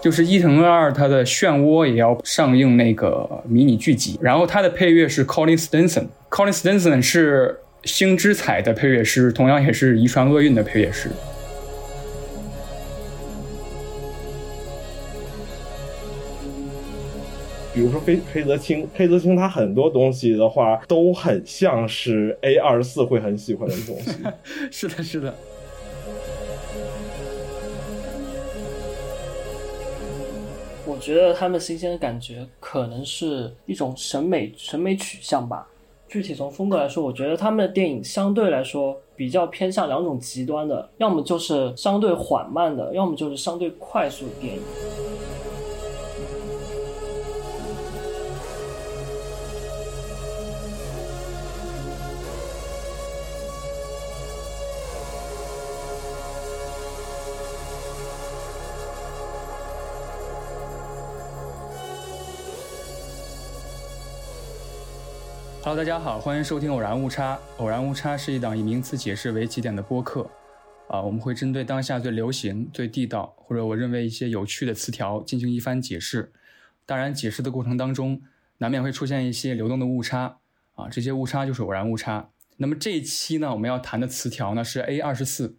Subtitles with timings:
[0.00, 11.10] 就是伊藤二他的漩涡也要上映那个迷你剧集，然后他的配乐是 Colin Stenson，Colin Stenson 是星之彩的配乐师，同样也是遗传厄运的配乐师。
[17.72, 24.12] 比如说黑黑泽清，黑泽清他很多东西的话都很像是 A 二十四会很喜欢的东西。
[24.72, 25.34] 是的，是的。
[31.00, 35.66] 觉得他们新鲜的感觉可能是一种审美审美取向吧。
[36.08, 44.60] 具体从风格来说，我觉得他们的电影相对来说比较偏向两种极端的，要么就是相对缓慢的，要么就是相对快速的电影。
[65.80, 67.36] 大家好，欢迎收听《偶然误差》。
[67.56, 70.30] 偶然误差是一档以名词解释为起点的播客。
[70.88, 76.34] 啊，我们会针对当下最流行、最地道，或者我认为一些有趣的词条进行一番解释。
[76.84, 78.20] 当然，解释的过程当中
[78.58, 80.36] 难免会出现一些流动的误差。
[80.74, 82.28] 啊，这些误差就是偶然误差。
[82.58, 85.56] 那么这一期呢，我们要谈的词条呢是 A 二十四。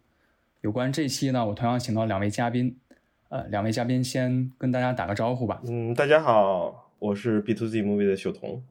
[0.60, 2.76] 有关这期呢，我同样请到两位嘉宾。
[3.28, 5.60] 呃，两位嘉宾先跟大家打个招呼吧。
[5.66, 8.62] 嗯，大家好，我是 B to Z Movie 的秀彤。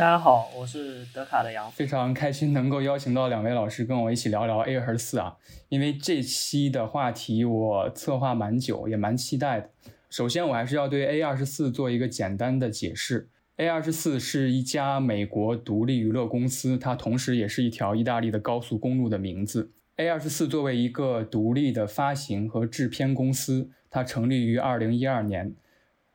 [0.00, 5.36] 大家好，我是德卡的杨，非常开心能够邀请到两位老师跟我一起聊聊 A 二十四啊，
[5.68, 9.68] 因为这期的话题我策划蛮久，也蛮期待的。
[10.08, 13.28] 首先，我还是要对 A 二十四做一个简单的解释。
[13.56, 19.70] A 二十四是一家美国独立娱乐公司，它同时也是一条意大利的高速公路的名字。
[19.96, 25.54] A 二十四作为一个独立的发行和制片公司，它成立于二零一二年。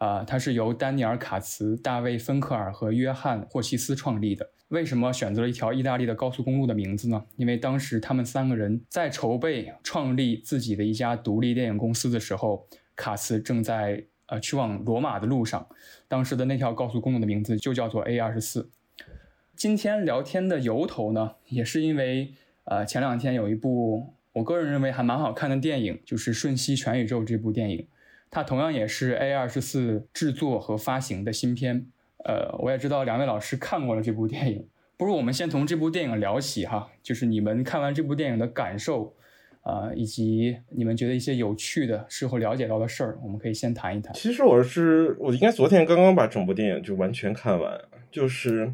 [0.06, 4.48] 啊，它是由丹尼尔·卡茨、大卫·芬克尔和约翰·霍奇斯创立的。
[4.68, 7.26] 为什么选择了一条意大利的高速公路的名字呢？
[7.38, 15.68] 因为当时他们三个人在筹备创立自己的一家独立电影公司的时候，卡茨正在呃去往罗马的路上。
[16.08, 18.70] 当时的那条高速公路的名字就叫做 A 二十四。
[19.56, 27.88] 今天聊天的由头呢，也是因为呃前两天有一部我个人认为还蛮好看的电影，就是《瞬息全宇宙》这部电影。
[28.32, 31.86] 它同样也是 A 二十四制作和发行的新片，
[32.26, 39.14] 呃，我也知道两位老师看过了这部电影，不如我们先从这部电影聊起哈，就是你们看完这部电影的感受，
[39.62, 44.14] 啊，以及你们觉得一些有趣的、事后了解到的事儿，我们可以先谈一谈。
[44.14, 47.80] 其实我是，我应该昨天刚刚把整部电影就完全看完，
[48.12, 48.74] 就是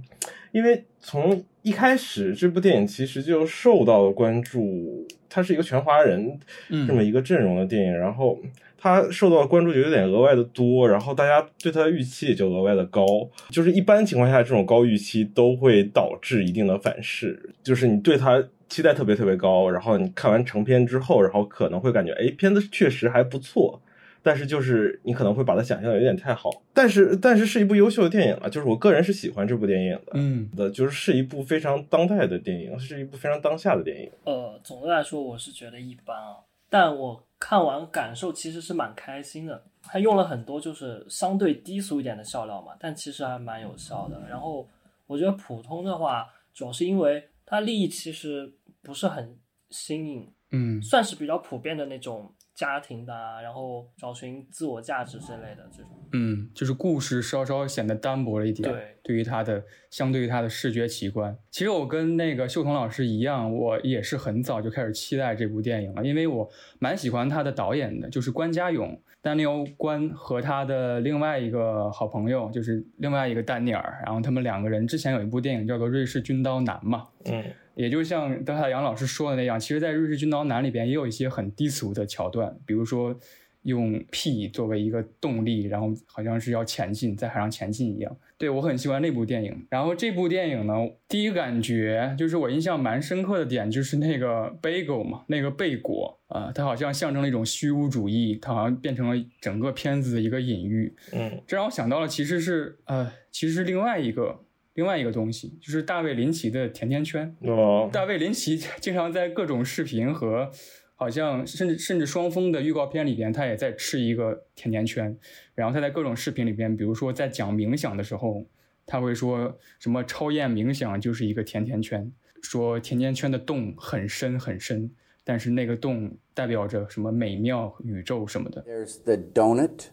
[0.52, 6.40] 因为从一开始这部电影其实就受到了关注，它是一个全华人
[6.88, 8.40] 这么一个阵容的电影，然后。
[8.82, 13.06] 他受到的关注就有点额外的多，然后大家对他的预期也就额外的高。
[13.52, 17.54] 就是一般情况下，这种高预期都会导致一定的反噬。
[17.62, 23.80] 就是你对他期待特别特别高，然后你看完成片之后，然后可能会感觉，哎，片子确实还不错，
[24.24, 26.50] 但是就是你可能会把它想象的有点太好。
[26.74, 34.10] 但是，但是是一部优秀的电影了，就是我个人是喜欢这部电影的，嗯，的就是是一部非常当代的电影，是一部非常当下的电影。
[34.24, 36.38] 呃，总的来说，我是觉得一般啊，
[36.72, 37.22] 但我。
[37.44, 44.22] 看完感受其实是蛮开心的，他用了很多就是相对低俗一点的笑料嘛，但其实还蛮有效的。
[44.30, 44.70] 然后
[45.08, 49.36] 我觉得普通的话，主要是因为它利益其实不是很
[49.72, 52.32] 新颖，嗯，算是比较普遍的那种。
[52.54, 58.70] 家庭的，然后找寻自我价值之类的这种，嗯，就是故事稍稍显得单薄了一点。
[58.70, 66.50] 对，对于他的相对于他的视觉奇观，其实我跟那个秀彤老师一样，我也是很早就开始期待这部电影了，因为我
[66.80, 77.44] 蛮喜欢他的导演的，就是关家勇，丹尼欧关和他的另外一个好朋友，就是另外一个丹尼尔，然后他们两个人之前有一部电影叫做《瑞士军刀男》嘛，嗯。
[77.82, 83.20] 也就像德海杨老师说的那样，其实，在《瑞士军刀男》里边也有一些很低俗的桥段，比如说
[83.64, 88.16] 用屁作为一个动力，然后好像是要前进，在海上前进一样。
[88.38, 89.66] 对我很喜欢那部电影。
[89.72, 90.74] 然后这部电影呢，
[91.08, 100.94] 第一感觉就是我印象蛮深刻的点就是那个 bagel 嘛，那个贝果啊，它好像象征了一种虚无主义，它好像变成了整个片子的一个隐喻。
[101.14, 104.42] 嗯，这让我想到了，其实是呃，其实是另外一个。
[104.74, 107.36] 另外一个东西就是大卫林奇的甜甜圈。
[107.42, 110.50] 哦，大卫林奇经常在各种视频和
[110.96, 115.18] 好像甚至甚至双峰的预告片里边，他也在吃一个甜甜圈。
[115.56, 118.46] 然后他在各种视频里边，比如说在讲冥想的时候，
[118.86, 124.92] 他会说什么超验冥想就是一个甜甜圈，说甜甜圈的洞很深很深，
[125.24, 128.64] 但是那个洞代表着什么美妙宇宙什么的。
[128.64, 129.90] There's the donut.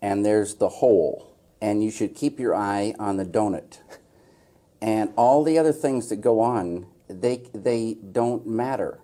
[0.00, 1.35] and there's the hole,
[1.66, 3.78] and you should keep your eye on the donut.
[4.80, 9.00] And all the other things that go on, they, they don't matter.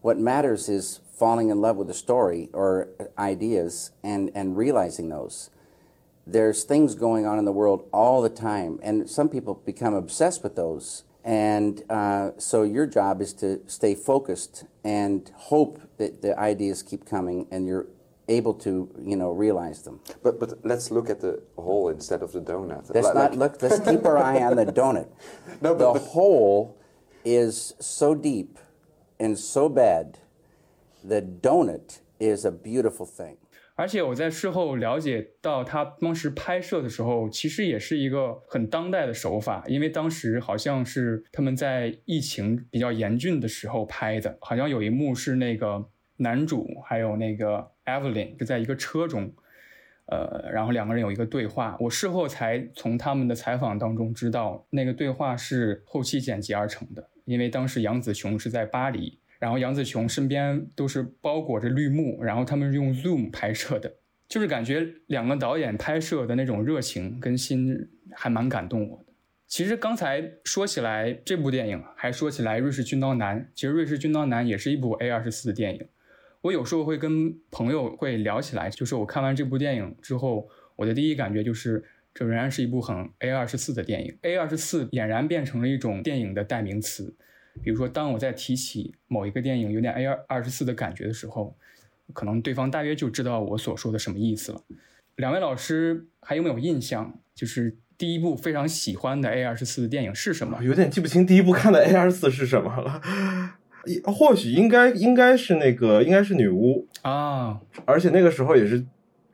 [0.00, 5.50] What matters is falling in love with a story or ideas and, and realizing those.
[6.24, 10.44] There's things going on in the world all the time, and some people become obsessed
[10.44, 11.02] with those.
[11.24, 17.06] And uh, so your job is to stay focused and hope that the ideas keep
[17.06, 17.88] coming and you're
[18.27, 19.99] able to, you know, realize them.
[20.21, 22.89] But but let's look at the hole instead of the donut.
[22.93, 23.61] Let's Like- not like- look.
[23.61, 25.07] Let's keep our eye on the donut.
[25.61, 26.75] No, but- the but- hole
[27.25, 28.57] is so deep
[29.19, 30.19] and so bad.
[31.05, 33.37] The donut is a beautiful thing.
[33.75, 45.83] 而且我在事后了解到，他当时拍摄的时候，其实也是一个很当代的手法，因为当时好像是他们在疫情比较严峻的时候拍的，好像有一幕是那个
[46.17, 49.32] 男主还有那个 Evelyn 就在一个车中，
[50.06, 51.76] 呃，然后两个人有一个对话。
[51.80, 63.92] 我事后才从他们的采访当中知道，那个对话是后期剪辑而成的，因为当时杨紫琼是在巴黎，然后杨紫琼身边都是包裹着绿幕，然后他们用 Zoom 拍摄的，
[64.28, 69.12] 就是感觉两个导演拍摄的那种热情跟心还蛮感动我的。
[69.46, 75.88] 其实刚才说起来这部电影，还说起来《瑞士军刀男》，其实《瑞士军刀男》也是一部 A 二十四的电影。
[76.42, 81.82] 我有时候会跟朋友会聊起来，就是我看完这部电影之后，我的第一感觉就是，
[82.14, 84.16] 这仍然是一部很 A 二十四的电影。
[84.22, 87.14] A 二十四俨然变成了一种电影的代名词。
[87.62, 91.56] 比如说，当我在提起某一个电影有点 A 二二十四的感觉的时候，
[92.12, 94.62] 可能对方大约就知道我所说的什么意思了。
[95.16, 97.18] 两位老师还有没有印象？
[97.34, 100.62] 就是第一部非常喜欢的 A 二十四的电影是什么？
[100.62, 103.02] 有点记不清第一部看的 A 二十四是什么了。
[104.04, 108.84] 或许应该应该是那个应该是女巫，啊而且那个时候也是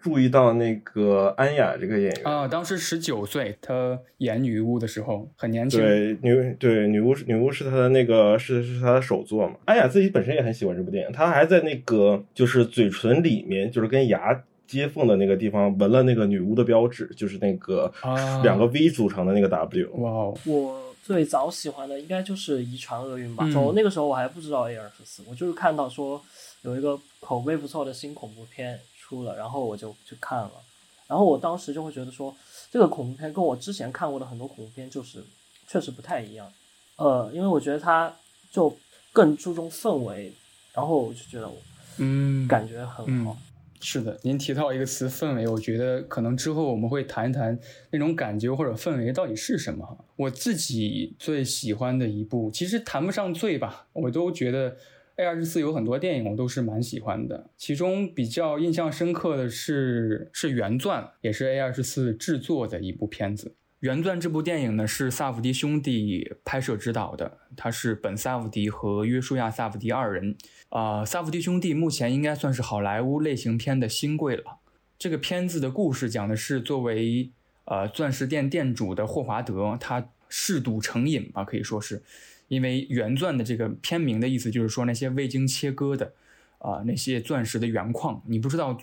[0.01, 2.25] 注意到那个安雅这个演员。
[2.25, 2.47] 啊！
[2.47, 5.81] 当时十九岁，她演女巫的时候很年轻。
[5.81, 9.55] 对女对女巫是女巫是她的那个是是她的首作嘛？
[9.65, 19.91] 安雅自己本身也很喜欢这部电影，她还在那个就是嘴唇里面就是跟牙接缝的那个地方纹了那个女巫的标志，就是那个啊两个 V 组成的那个 W。
[19.97, 23.45] 哇哦，我最早喜欢的应该就是《遗传厄运》吧。
[23.47, 26.21] 嗯从那个时候我还不知道 A 二十四，我就是看到说
[26.63, 30.51] 有一个口碑不错的新恐怖片出了，然后我就去看了。
[31.07, 32.35] 然后我当时就会觉得说，
[32.71, 35.23] 这个恐怖片跟我之前看过的很多恐怖片就是
[35.69, 36.51] 确实不太一样。
[36.97, 38.11] 呃，因为我觉得它
[38.51, 38.75] 就
[39.13, 40.33] 更注重氛围，
[40.73, 41.57] 然后我就觉得我
[41.99, 43.37] 嗯，感觉很好。
[43.87, 47.57] 是的，您提到一个词“氛围”，我觉得可能之后我们会谈一谈
[47.91, 50.07] 那种感觉或者氛围到底是什么。
[50.17, 54.75] 我自己最喜欢的一部，其实谈不上最吧，我都觉得
[55.17, 57.51] A 二十四有很多电影我都是蛮喜欢的。
[57.59, 63.49] 其中比较印象深刻的是是《原钻》，也是 A 二十四制作的一部片子。
[63.85, 70.35] 《原钻》这部电影呢是萨福迪兄弟拍摄指导的，他是本·萨福迪和约书亚·萨福迪二人。
[70.71, 74.61] 啊、萨福迪兄弟目前应该算是好莱坞类型片的新贵了。
[74.99, 77.31] 这个片子的故事讲的是作为
[77.67, 82.03] 呃钻石店店主的霍华德，他嗜赌成瘾吧，可以说是，
[82.49, 86.15] 因为原钻的这个片名的意思就是说那些未经切割的
[86.57, 88.79] 啊、那些钻石的原矿，你不知道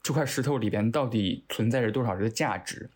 [0.00, 2.88] 这块石头里边到底存在着多少的价值。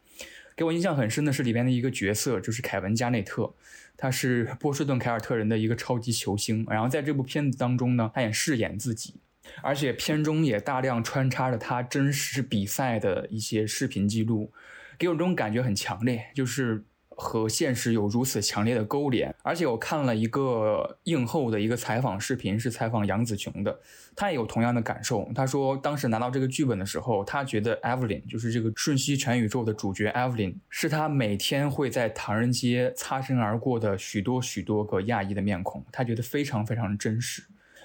[0.58, 3.54] 给我印象很深的是里边的一个角色，就是凯文·加内特，
[3.96, 6.66] 他是波士顿凯尔特人的一个超级球星。
[6.68, 9.14] 然后在这部片子当中呢，他也饰演自己，
[9.62, 14.52] 而且片中也大量穿插着他真实比赛的一些视频记录，
[14.98, 16.82] 给我这种感觉很强烈，就是
[17.18, 19.34] 和现实有如此强烈的勾连。
[19.42, 23.78] 而且我看了一个映后的一个采访视频，是采访杨紫琼的，
[24.14, 25.28] 她也有同样的感受。
[25.34, 37.42] 她说，当时拿到这个剧本的时候，她觉得 Evelyn 就是这个《瞬息全宇宙》的主角 Evelyn，是她每天会在唐人街擦身而过的许多许多个亚裔的面孔，她觉得非常非常真实。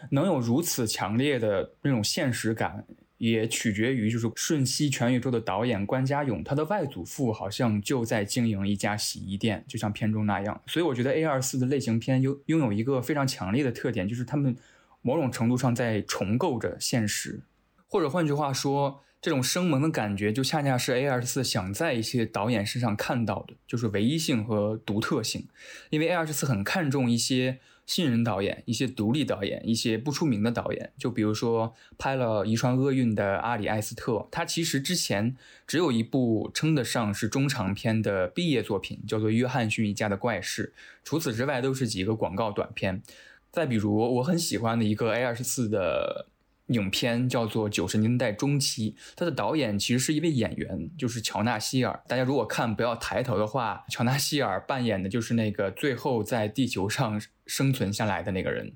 [0.09, 2.85] 能有如此强烈的那种现实感，
[3.31, 10.61] 也取决于就是《瞬息全宇宙》的导演关家勇，他的外祖父好像就在经营一家洗衣店，就像片中那样。
[10.67, 14.55] 所以我觉得 A 二四的类型片拥拥有一个非常强烈的特点，就是他们
[15.01, 17.43] 某种程度上在重构着现实，
[17.87, 19.01] 或者换句话说。
[19.23, 25.47] 这种生猛的感觉，就恰恰是 A 二四想在一些导演身上看到的，就是唯一性和独特性。
[25.91, 30.91] 因为 A 二十四很看重一些新人导演、一些独立导演、一些不出名的导演。
[30.97, 35.35] 就比如说拍了《遗传厄运》的阿里·埃斯特，他其实之前
[35.67, 40.73] 只有一部称得上是中长篇的毕业作品，叫做《约翰逊一家的怪事》。
[41.03, 43.01] 除此之外，都是几个广告短片。
[43.51, 46.27] 再比如，我很喜欢的一个 A 二十四的
[46.67, 52.01] 影片叫做《九十年代中期》，它的导演其实是一位演员，就是乔纳希尔。
[52.07, 58.73] 大家如果看不要抬头的话，乔纳希尔扮演的就是那个最后在地球上生存下来的那个人。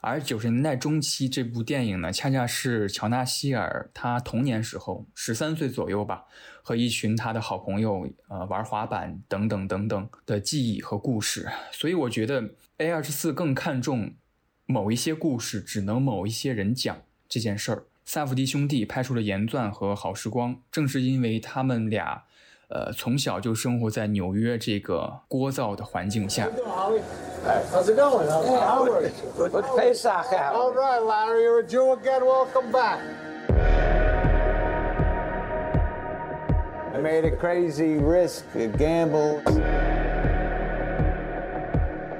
[0.00, 6.24] 而九十年代中期这部电影呢，恰恰是乔纳希尔他童年时候十三岁左右吧，
[6.62, 11.48] 和一群他的好朋友呃玩滑板等等等等的记忆和故事。
[11.72, 14.14] 所以我觉得 A 二十四更看重
[14.66, 17.84] 某一些故事只能某一些人讲这件事儿。
[18.04, 22.22] 萨福迪兄弟拍出了《盐钻》和《好时光》，正是因为他们俩。
[22.70, 26.46] 呃，从小就生活在纽约这个聒噪的环境下。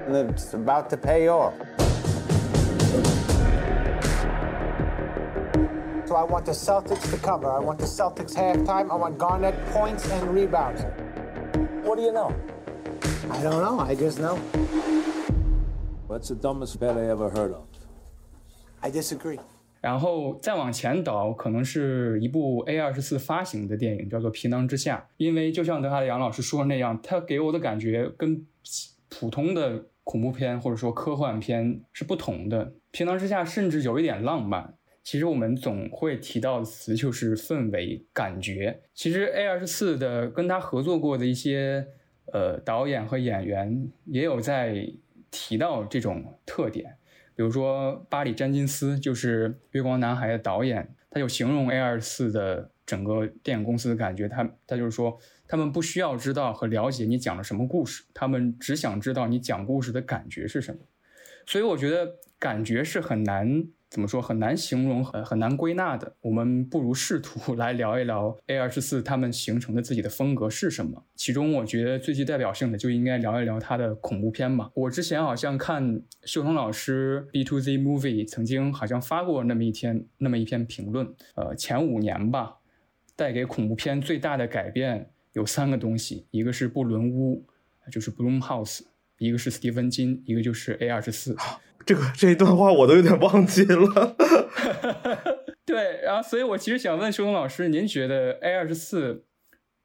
[0.08, 1.52] And it's about to pay off.
[6.08, 7.50] So I want the Celtics to cover.
[7.50, 8.90] I want the Celtics halftime.
[8.90, 10.82] I want Garnett points and rebounds.
[11.84, 12.32] What do you know?
[13.30, 13.78] I don't know.
[13.78, 14.38] I just know.
[16.06, 17.66] What's the dumbest bet I ever heard of?
[18.80, 19.38] I disagree.
[19.82, 25.06] 然后再往前倒，可能是一部 A 二十四发行的电影，叫做《皮囊之下》。
[25.18, 28.46] 因为就像德哈的杨老师说的那样，他给我的感觉跟
[29.10, 32.64] 普通的恐怖片或者说科幻片是不同的。
[32.92, 34.77] 《皮囊之下》甚至有一点浪漫。
[35.08, 38.82] 其实我们总会提到的词就是氛围感觉。
[38.92, 41.86] 其实 A 二十四的跟他合作过的一些
[42.30, 44.86] 呃导演和演员也有在
[45.30, 46.98] 提到这种特点，
[47.34, 60.80] 比如说巴里詹金斯就是《月光男孩》的导演，他就形容 A 二十四的整个电影公司的感觉，他他就是说他们不需要知道和了解你讲了什么故事，他们只想知道你讲故事的感觉是什么。
[61.46, 63.68] 所以我觉得感觉是很难。
[63.90, 66.14] 怎么说很难形容，很很难归纳的。
[66.20, 71.04] 我们不如试图 来聊一聊 A 二十四他们形成的自己的风格是什么。
[71.14, 74.70] 其中，我觉得最具代表性的就应该聊一聊他的恐怖片嘛。
[74.74, 81.14] 我之前好像看秀彤老师 B to Z Movie 曾经好像发过那么一篇那么一篇评论。
[81.34, 82.56] 呃，前五年吧，
[83.16, 87.46] 带给恐怖片最大的改变有三个东西，一个是布伦屋，
[87.90, 88.80] 就是 Bloomhouse，
[89.16, 91.34] 一个是斯蒂芬金，一个就是 A 二十四。
[91.88, 94.14] 这个这一段话我都有点忘记了。
[95.64, 99.24] 对，然后所以我其实想问修东老师，您觉得 A 二十四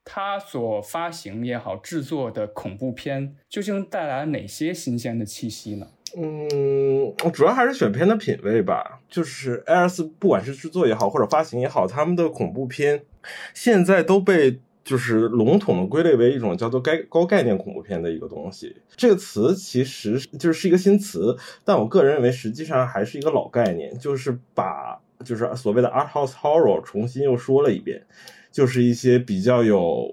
[0.04, 5.88] 它所发行也好、制作的恐怖片，究竟带来哪些新鲜的气息呢？
[6.18, 9.00] 嗯，主要还是选片的品味吧。
[9.08, 13.06] 就是 A 二四，不管是制作也好，或者发行也好，他们的恐怖片
[13.54, 14.60] 现在都被。
[14.84, 18.76] 就是笼统的归类为一种叫做该高概念恐怖片的一个东西。
[18.96, 28.06] 这个词其实就是一个新词，但我个人认为实际上还是一个老概念，就是把就是所谓的 art house horror 重新又说了一遍，
[28.52, 30.10] 就是一些比较有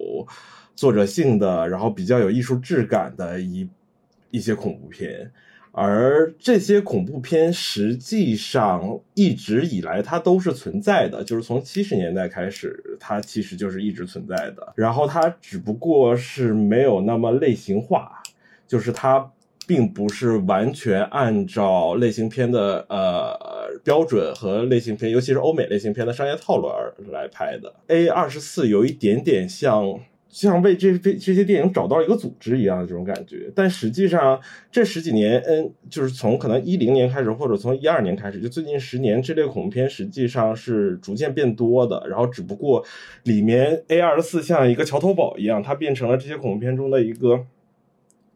[0.77, 3.69] 作者性的，然后比较有艺术质感的一
[4.31, 5.33] 一些恐怖片。
[5.73, 14.73] 而这些恐怖片实际上一直以来它都是存在的，就是从七十年代开始，它其实就是一直存在的。
[14.75, 18.21] 然后它只不过是没有那么类型化，
[18.67, 19.31] 就是它
[19.67, 23.39] 并不是完全按照类型片的呃
[23.85, 27.73] 标准和类型片，尤其是欧美类型片的商业套路而来拍的。
[27.87, 30.01] A 二十四有一点点像。
[30.31, 42.07] 像为这这这些电影找到一个组织一样的这种感觉，但实际上这十几年，嗯，就是从可能一零年开始，或者从一二年开始，就最近十年，这类恐怖片实际上是逐渐变多的。
[42.09, 42.85] 然后只不过
[43.25, 47.45] 里面 A 二十四像一个桥头堡一样，它变成了这些恐怖片中的一个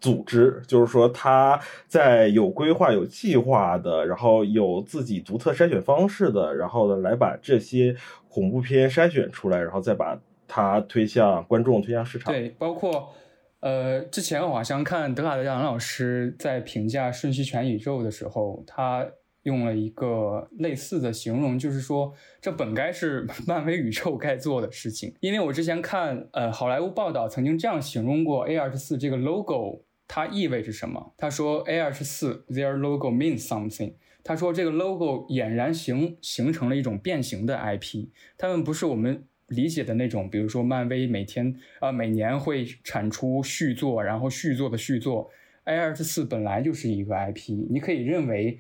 [0.00, 7.94] 组织，就是说它在有规划、有计划的，然后有自己独特筛选方式的，然后呢来把这些
[8.28, 10.18] 恐怖片筛选出来，然后再把。
[10.46, 12.32] 它推向观众，推向市场。
[12.32, 13.12] 对，包括，
[13.60, 19.06] 呃，之前我好像看德卡德杨老师在评价《瞬息全宇宙》的时候，他
[19.44, 25.14] 用了一个类似的形容，就是说这本该是 漫威宇宙该做的事情。
[25.20, 31.12] 因为我之前看呃好莱坞报道，曾经这样形容过 A 二十四这个 logo，它意味着什么？
[31.16, 33.94] 他说 A 二十四 their logo means something。
[34.22, 38.08] 他说这个 logo 俨然形形成了一种变形的 IP，
[38.38, 39.24] 他们不是我们。
[39.54, 45.30] 理解的那种，比如说漫威每天啊每年会产出续作，然后续作的续作
[45.64, 48.58] ，A 二十四本来就是一个 IP，你可以认为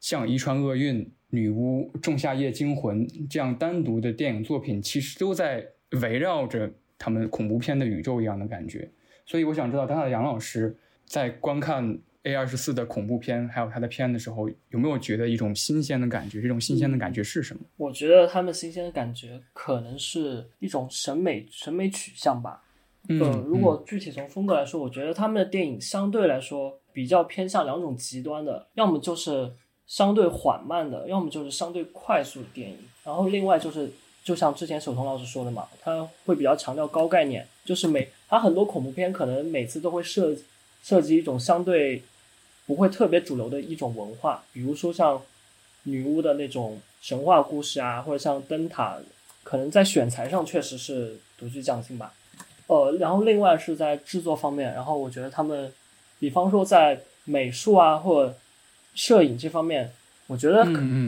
[0.00, 5.66] 像《遗传厄运》《女巫》《仲夏夜惊魂》这样单独的电影作品，其实都在
[6.02, 8.88] 围绕着他们恐怖片的宇宙一样的感觉。
[9.24, 16.42] 所以我想知道，他的杨老师在观看 A 二十四的恐怖片，还有它的片的时候，有没有觉得一种新鲜的感觉？
[16.42, 17.62] 这种新鲜的感觉是什么？
[17.76, 22.62] 我觉得他们新鲜的感觉可能是一种审美审美取向吧。
[23.08, 29.50] 嗯呃，如果具体从风格来说，我觉得他们的电影相对来说比较偏向两种极端的，要么就是
[29.86, 32.76] 相对缓慢的，要么就是相对快速的电影。
[33.04, 33.90] 然后另外就是，
[34.22, 40.36] 就像之前守彤老师说的嘛，他会比较强调高概念，就是每他很多恐怖片可能每次都会设
[40.82, 42.02] 设计一种相对
[42.66, 45.20] 不会特别主流的一种文化，比如说像
[45.84, 48.98] 女巫的那种神话故事啊，或者像灯塔，
[49.42, 52.12] 可能在选材上确实是独具匠心吧。
[52.66, 55.72] 呃，然后另外是在制作方面，然后我觉得他们，
[56.18, 58.36] 比方说在美术啊或者
[58.94, 59.90] 摄影这方面，
[60.26, 60.64] 我觉得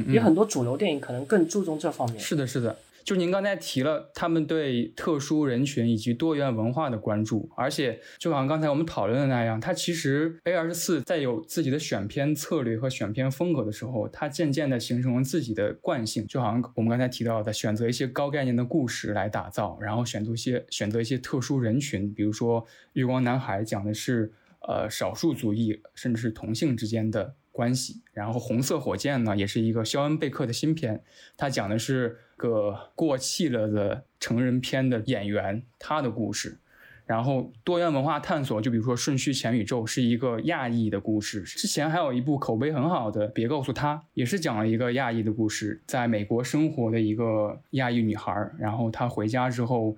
[0.07, 2.19] 比很多主流电影可能更注重这方面。
[2.19, 2.79] 是的，是的。
[3.05, 24.33] 就您刚才提了他们对特殊人群以及多元文化的关注，而且就好像刚才我们讨论的那样，它其实 A 二十四在有自己的选片策略和选片风格的时候，它渐渐的形成了自己的惯性，就好像我们刚才提到的，选择一些高概念的故事来打造，然后选择一些选择一些特殊人群，比如说《月光男孩》讲的是
[24.69, 31.03] 呃少数族裔甚至是同性之间的关系，然后《红色火箭》呢也是一个肖恩贝克的新片，
[31.37, 36.57] 它讲的是个过气了的成人片的演员他的故事。
[37.05, 41.43] 然后多元文化探索，就比如说《瞬序前宇宙》是一个亚裔的故事。
[41.43, 48.51] 之前还有一部口碑很好的《别告诉他》，也是讲了一个亚裔的故事，在美国生活的一个亚裔女孩。
[48.59, 49.97] 然后她回家之后，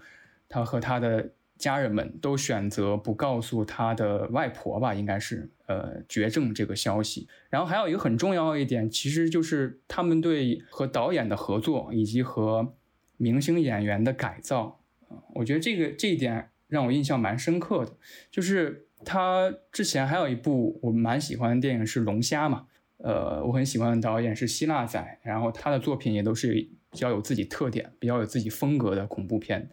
[0.48, 7.28] 她和她的家人们都选择不告诉她的外婆吧，应该是呃绝症这个消息。
[7.48, 12.74] 然后还有一个很重要一点，其实就是他们对和导演的合作以及和
[13.16, 14.80] 明星演员的改造。
[15.34, 17.92] 我觉得这个这一点让我印象蛮深刻的，
[18.30, 22.66] 就是他之前还有一部我蛮喜欢的电影是《龙虾》嘛，
[22.98, 26.52] 呃，我很喜欢的导演是希腊仔，然后他的作品也都是
[26.90, 29.68] 比较有自己特点、比较有自己风格的恐怖片。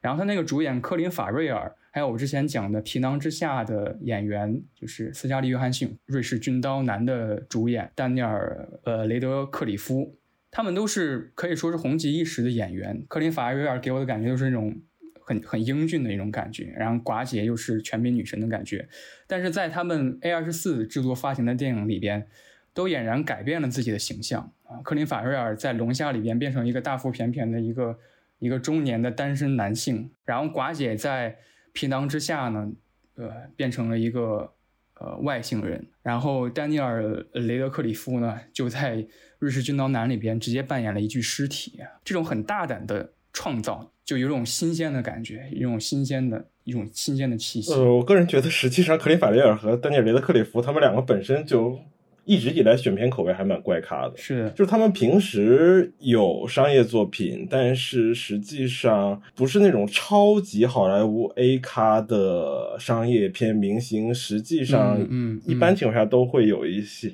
[0.00, 10.16] 然后他那个主演科林·法瑞尔，还有我之前讲的《皮囊之下》的演员，就是斯嘉丽·约翰逊，瑞士军刀男的主演丹尼尔·呃雷德克里夫，
[10.50, 13.04] 他们都是可以说是红极一时的演员。
[13.08, 14.74] 克林·法瑞尔给我的感觉就是那种
[15.20, 18.88] 很很英俊的一种感觉，然后寡姐又是全民女神的感觉。
[19.26, 22.26] 但是在他们 A 二十四制作发行的电影里边，
[22.72, 24.80] 都俨然改变了自己的形象啊。
[24.82, 27.98] 克林·法瑞尔在《龙虾》里边变成一个大腹便便的一个
[28.38, 31.30] 一个中年的单身男性，然后寡姐在
[31.72, 32.70] 《皮囊之下》呢，
[33.16, 34.52] 呃，变成了一个
[34.94, 35.86] 呃外星人。
[36.02, 38.96] 然后丹尼尔·雷德克里夫呢，就在
[39.38, 41.80] 《瑞士军刀男》里边直接扮演了一具尸体。
[42.04, 47.72] 这种很大胆的创造，就有种新鲜的感觉，一种新鲜的一种新鲜的气息。
[47.72, 51.78] 呃，我个人觉得，实际上克林法利尔和丹尼尔雷德克里夫他们两个本身就
[52.24, 54.16] 一直以来选片口味还蛮怪咖的。
[54.16, 67.12] 是的，就是他们平时有商业作品，但是实际上不是那种超级好莱坞 A 咖的商业片明星，实际上嗯嗯一般情况下都会有一些。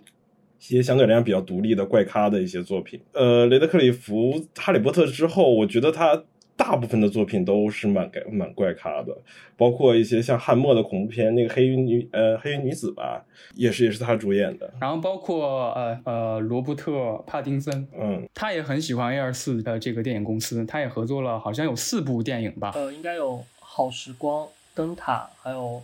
[0.61, 6.21] 一些相对来讲比较独立的怪咖的一些作品，呃，雷德克里夫《哈利波特》之后，我觉得他
[6.59, 9.16] 大部分的作品都是蛮怪蛮怪咖的，
[9.57, 16.90] 包括一些像汉默的恐怖片，那个黑衣女呃黑衣女子吧，也是也是他主演的，然后包括呃呃罗伯特·
[17.23, 22.73] 帕丁森，嗯，他也很喜欢 A 二四的这个电影公司，他也合作了好像有四部电影吧。
[22.75, 24.44] 呃，应该有《好时光》、
[24.75, 25.81] 《灯塔》，还有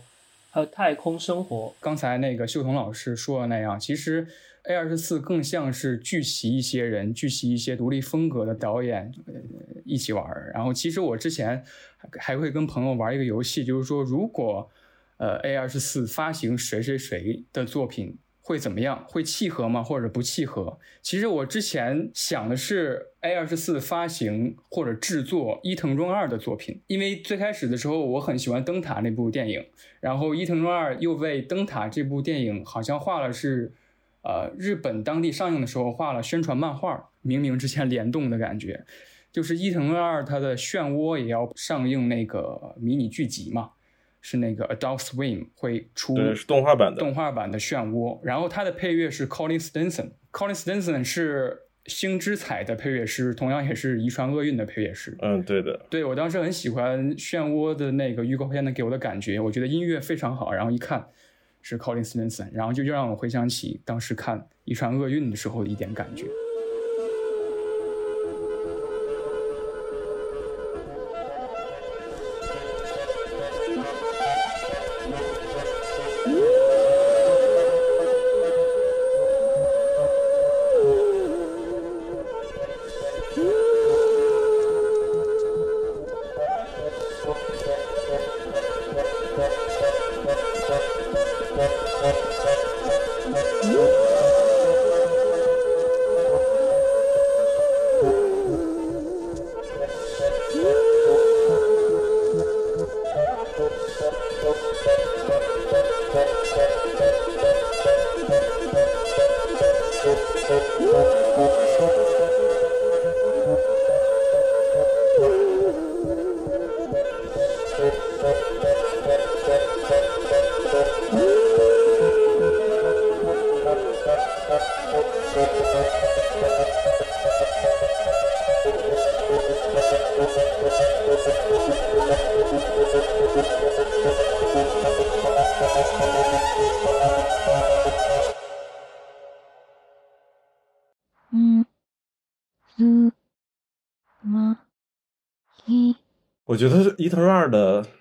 [0.51, 1.67] 还有《太空生活》。
[1.79, 4.27] 刚才那个秀彤老师说的那样，其实
[4.67, 9.33] A 二十四更像是聚齐一些人，聚齐一些独立风格的导演，呃，
[9.83, 10.51] 一起玩儿。
[10.53, 11.63] 然后其实我之前
[11.97, 14.69] 还还会跟朋友玩一个游戏，就是说如果
[15.17, 18.17] 呃 A 二十四发行谁谁谁的作品。
[18.47, 19.03] 会怎么样？
[19.09, 19.81] 会契合吗？
[19.81, 20.77] 或者不契合？
[21.01, 29.65] 其实我之前想的是 A 二十四发行或者制作伊藤润二的作品，因为最开始的时候我很喜欢《灯塔》那部电影，
[29.99, 33.73] 然后伊藤润二又为《灯塔》这部电影好像画了是，
[34.25, 38.83] 呃，日本当地上映的时候画了宣传漫画，冥冥之间联动的感觉，
[39.31, 43.69] 就是伊藤润二他的《漩涡》也要上映那个迷你剧集嘛。
[44.27, 50.13] 是那个 Adult Swim 会出对，是动画版的动画版的漩涡，然后它的配乐是 Colin Stinson。
[50.31, 55.15] Colin Stinson 是星之彩的配乐师，同样也是遗传厄运的配乐师。
[55.21, 55.85] 嗯，对的。
[55.91, 61.05] 对我当时很喜欢漩涡的那个预告片的给我的感觉，我觉得音乐非常好，然后一看
[61.67, 66.27] 是 Colin Stinson，然后就就让我回想起当时看一串厄运的时候的一点感觉。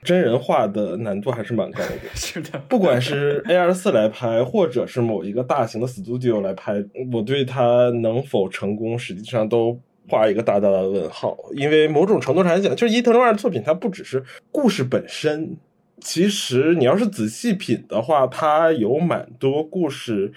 [0.04, 1.90] 真人化的难度还是蛮高的。
[2.14, 11.36] 是的，不管是 A R 四来拍，或者是某一个大型的 studio 来拍，我对它能否成功，实际上都画一个大大的问号。
[11.56, 15.56] 因为某种程度上来讲，就是伊藤润二的作品，它不只是故事本身，
[16.00, 20.32] 其实你要是仔细品的话，它有蛮多故事。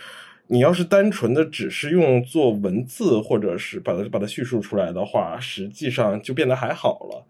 [0.50, 7.26] 你要是单纯的只是用做文字，或者是把它把它叙述出来的话，实际上就变得还好了。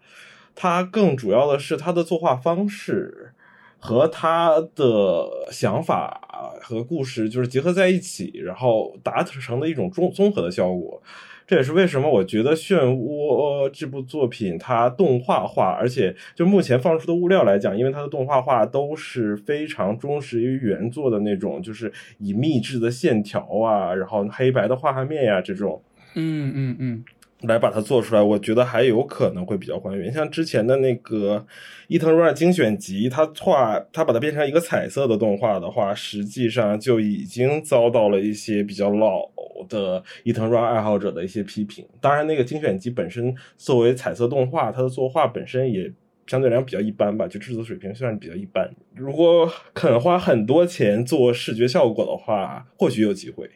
[0.54, 3.32] 它更主要的是它的作画方式
[3.78, 6.20] 和他的想法
[6.60, 11.00] 和故事就是结合在一起，然后达成的一种综综合的效果。
[11.46, 25.80] 这也是为什么我觉得《漩涡》这部作品它动画化，而且就目前放出的物料来讲，因为它的动画化都是非常忠实于原作的那种，就是以密制的线条啊，然后黑白的画画面呀这种，
[26.14, 27.04] 嗯嗯嗯。
[27.42, 30.12] 来把它做出来，我觉得还有可能会比较还原。
[30.12, 31.46] 像之前的那个
[31.86, 39.22] 伊藤润二精选集，他画他把它变成一个彩色的动画的话，实际上就已经遭到了一些比较老
[39.68, 41.86] 的伊藤润二爱好者的一些批评。
[42.00, 45.92] 当然，那个精选集本身作为彩色动画，它的作画本身也
[46.26, 48.68] 相对来讲比较一般吧，就制作水平算是比较一般。
[48.96, 53.48] 如果肯花很多钱做视觉效果的话，或许有机会。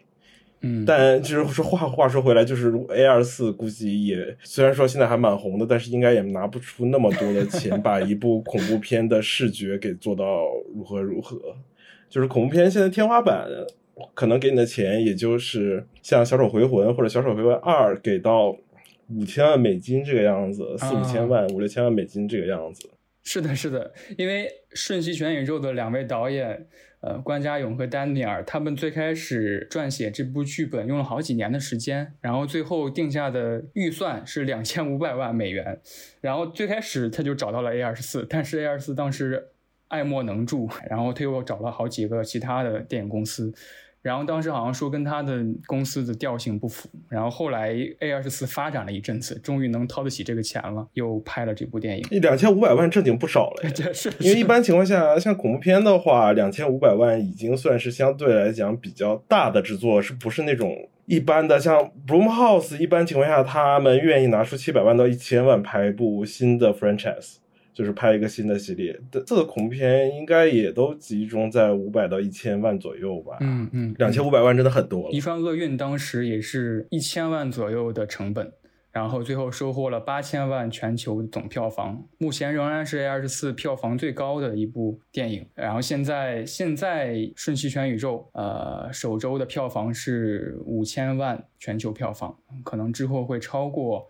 [0.62, 10.44] 嗯，但就是说话话说回来，就是 A 二四估计也虽然说现在还蛮红的，但是应该也拿不出那么多的钱，把一部恐怖片的视觉给做到
[10.74, 11.36] 如何如何。
[12.08, 13.48] 就是恐怖片现在天花板
[14.14, 18.56] 可能给你的钱，也就是像《小丑回魂》或者《小丑回魂二》给到
[19.08, 22.88] 五千万美金这个样子，四五千万、五六千万美金这个样子。
[23.22, 26.66] 是的，是的，因为《瞬息全宇宙》的两位导演。
[27.04, 35.80] 呃，关家勇和丹尼尔他们最开始撰写这部剧本用了好几年的时间，然后最后定下的预算是两千五百万美元。
[36.20, 39.48] 然后最开始他就找到了 A 二十四，但是 A 二十四当时
[39.88, 43.52] 爱莫能助，然后他又找了好几个其他的电影公司。
[44.02, 52.04] 然后当时好像说跟他的公司的调性不符，然后后来 A 二十四发展了一阵子，终于能掏得起这个钱了，又拍了这部电影。
[52.20, 61.60] 两千五百万正经不少了， 是因为一般情况下，像恐怖片的话，两千五百万已经算是相对来讲比较大的制作，是不是那种一般的？
[61.60, 67.36] 像 Bloomhouse，一般情况下他们愿意拿出七百万到一千万拍一部新的 franchise。
[67.72, 73.38] 就是拍一个新的系列，这个恐怖片应该也都集中在五百到一千万左右吧。
[73.40, 75.10] 嗯嗯，两千五百万真的很多了。
[75.10, 78.52] 遗传厄运当时也是一千万左右的成本，
[78.90, 85.46] 然后最后收获了八千万全球总票房，目前仍然是 A 二十四票房最高的一部电影。
[85.54, 94.00] 然后现在现在《瞬息全宇宙》呃首周的票房是五千万全球票房，可能之后会超过《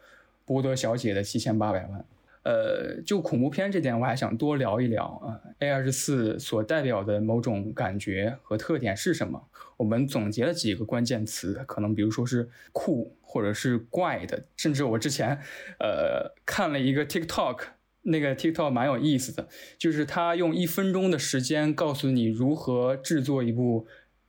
[0.44, 2.04] 波德小姐》的七千八百万。
[2.44, 5.38] 呃，就恐怖片这点，我还想多聊一聊啊。
[5.60, 9.48] A 二十四所代表的某种感觉和特点是什么？
[9.76, 15.38] 我们总结了几个关键词，可能比如说是酷，或者是怪的，甚至我之前
[15.78, 17.58] 呃看了一个 TikTok，
[18.02, 23.86] 那个 TikTok 蛮有意思的，就是他用一分钟的时间告诉你如何制作一部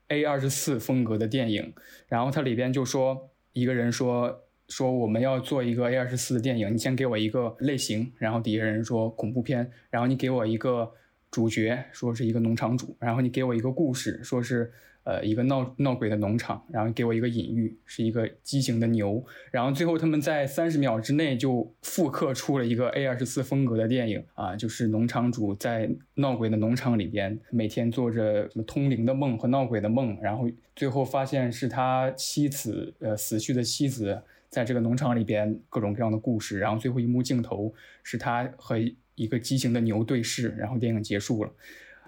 [0.10, 1.74] A 二十四风格的电影，
[2.08, 4.43] 然后它里边就说一个人说。
[4.70, 10.92] 说我们要做一个 A 二十四的电影，你先给我一个类型，然后底下人说恐怖片，然后你给我一个
[11.30, 14.72] 主角，说是一个农场主，然后你给我一个故事，说是
[15.04, 34.22] 呃一个闹闹鬼的农场，然后给我一个隐喻，是一个畸形的牛，然后最后他们在三十秒之内就复刻出了一个 A 二十四风格的电影啊，就是农场主在闹鬼的农场里边每天做着什么通灵的梦和闹鬼的梦，然后最后发现是他妻子呃死去的妻子。
[34.54, 38.78] 在这个农场里边，各种各样的故事，然后最后一幕镜头是他和
[39.16, 41.52] 一个畸形的牛对视，然后电影结束了。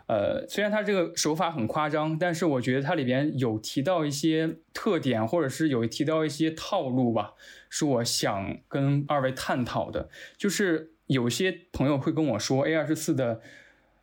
[0.05, 7.33] 呃，虽然他这个手法很夸张，但是我觉得它里边有提到一些特点，或者是有提到一些套路吧，
[7.67, 10.07] 是我想跟二位探讨的。
[10.37, 13.41] 就是有些朋友会跟我说，A 二十四的。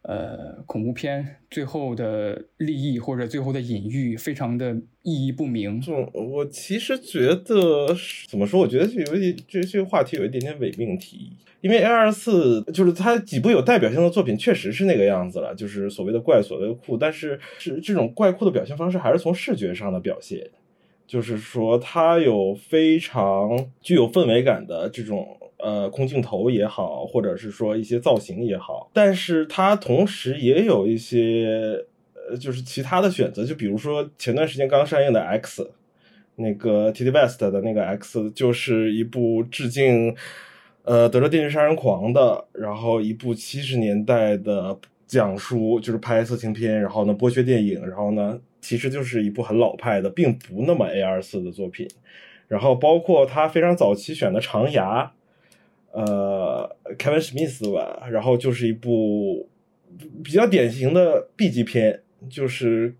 [0.02, 5.80] 呃，恐怖片最后的利益或者最后的隐喻，非常的意义不明。
[5.80, 7.86] 这种我其实觉得
[8.28, 8.60] 怎么说？
[8.60, 16.96] 我觉得有点这这个话题有一点点伪命题，因为 A 二四就是它几部有代表性的作品，确实是那个样子了，就是所谓的怪，所谓的酷。
[16.96, 20.50] 但是是这种怪酷的表现方式，还是从视觉上的表现，
[21.06, 25.38] 就是说它有非常具有氛围感的这种。
[25.62, 31.78] 呃，空镜头也好，或者是说一些造型也好，但是它同时也有一些
[32.28, 35.62] 呃，就是其他的选择，就比如说前段时间刚上映的《X》，
[36.34, 40.12] 那个 T D West 的那个《X》，就是一部致敬
[40.82, 51.88] 呃德州电锯杀人狂的，然后一部七十年代的讲述，就是拍色情片，然后呢剥削电影，然后呢其实就是一部很老派的，并不那么 A 二四的作品，
[52.48, 55.04] 然后包括他非常早期选的《长牙》。
[55.92, 59.48] 呃，Kevin Smith 吧，然后就是一部
[60.24, 62.00] 比较典型的 B 级片，
[62.30, 62.94] 就是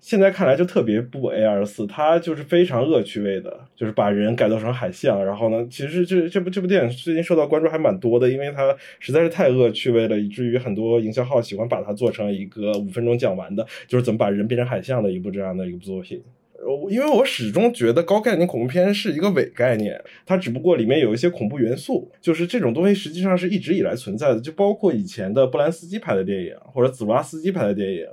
[0.00, 16.22] 现在看来就特别不 A 二四，它就是非常恶趣味的，就是把人改造成海象，然后呢，其实这这部这部电影最近受到关注还蛮多的，因为它实在是太恶趣味了，以至于很多营销号喜欢把它做成一个五分钟讲完的，就是怎么把人变成海象的一部这样的一部作品。
[16.90, 28.06] 因为我始终觉得高概念恐怖片是一个伪概念，它只不过里面有一些恐怖元素，就是这种东西实际上是一直以来存在的，就包括以前的布兰斯基拍的电影或者祖拉斯基拍的电影。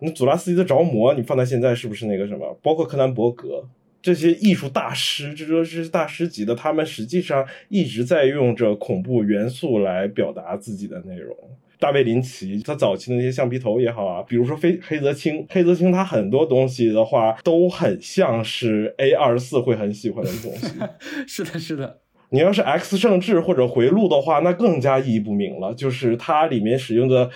[0.00, 2.58] 那祖拉斯基的着魔，你放在现在是不是那个什么？
[2.62, 3.68] 包括柯南伯格
[4.00, 11.36] 这些艺术大师，这都是大师级的，他们实际上一直在用着恐怖元素来表达自己的内容。
[11.82, 20.68] 大卫林奇他早期的那些橡皮头也好啊，比如说黑黑泽清，黑泽清他很多东西的话都很像是 A 二十四会很喜欢的东西。
[21.26, 21.98] 是的，是的。
[22.30, 25.74] 你要是 X 圣治或者回路的话，那更加意义不明了。
[25.74, 27.28] 就是它里面使用的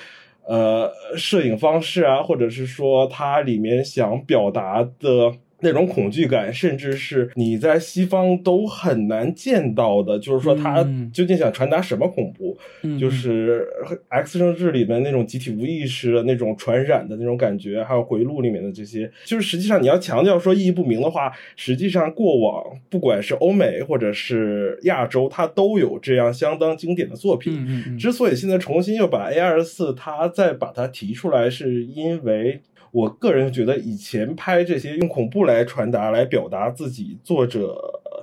[0.46, 5.34] 呃摄影方式啊，或者是说它里面想表达的。
[5.60, 10.18] 那种恐惧感，甚至是你在西方都很难见到的。
[10.18, 12.56] 就是说，他究竟想传达什么恐怖？
[12.98, 13.66] 就是
[14.08, 27.96] 《X 生智》里面那种集体无意识的那种传染的那种感觉，还有《回路》里面的这些，就是实际上你要强调说意义不明的话，实际上过往不管是欧美或者是亚洲，它都有这样相当经典的作品。
[27.98, 32.60] 之所以现在重新又把 A 二四它再把它提出来，是因为。
[32.96, 37.78] 我个人觉得，以前拍这些用恐怖来传达、来表达自己作者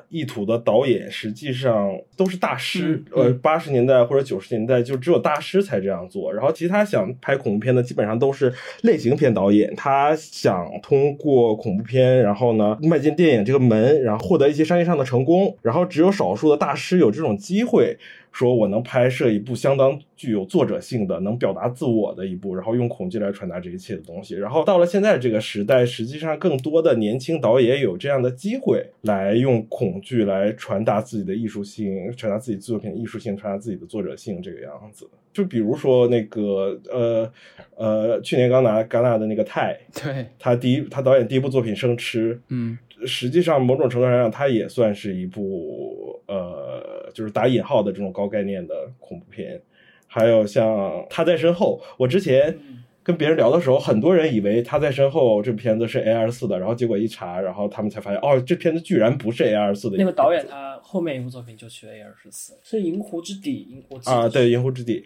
[0.09, 3.03] 意图的导演，实际上都是大师。
[3.11, 6.33] 呃，八十年代或者九十年代，就只有大师才这样做。
[6.33, 15.55] 然后，其他想拍恐怖片的，基本上都是类型片导演，他想通过恐怖片，然后呢，迈进电影这个门，然后获得一些商业上的成功。
[15.61, 17.95] 然后，只有少数的大师有这种机会。
[18.33, 24.35] 说我能拍摄一部相当具有作者性的、能表达自我的一部，然后用恐惧来传达这一切的东西。
[24.35, 34.33] 然后到了现在这个时代，实际上更多的年轻导演有这样的机会来用恐惧来传达自己的艺术性，传达自己作品的艺术性，传达自己的作者性。
[34.41, 37.31] 这个样子，就比如说那个呃
[37.75, 46.91] 呃，去年刚拿戛纳的那个泰，对他第一他导演第一部作品《生吃》，嗯，实际上某种程度上，它也算是一部呃。
[47.13, 49.61] 就是打引号的这种高概念的恐怖片，
[50.07, 51.79] 还有像他在身后。
[51.95, 52.57] 我之前
[53.03, 59.97] 跟别人聊的时候，很多人以为他在身后这片子是 A 二四的，然后结果一查，然后他们才发现，哦，这片子居然不是 A 二四的。
[59.97, 63.83] 那个导演他后面一部作品就去 A 二十四，是《银湖之底》。
[63.89, 65.01] 我记啊，对，《银湖之底》。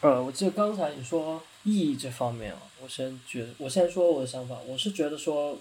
[0.00, 5.58] 呃，我记得刚才你说意义这方面啊，我先觉，我先说我的想法，我是觉得说，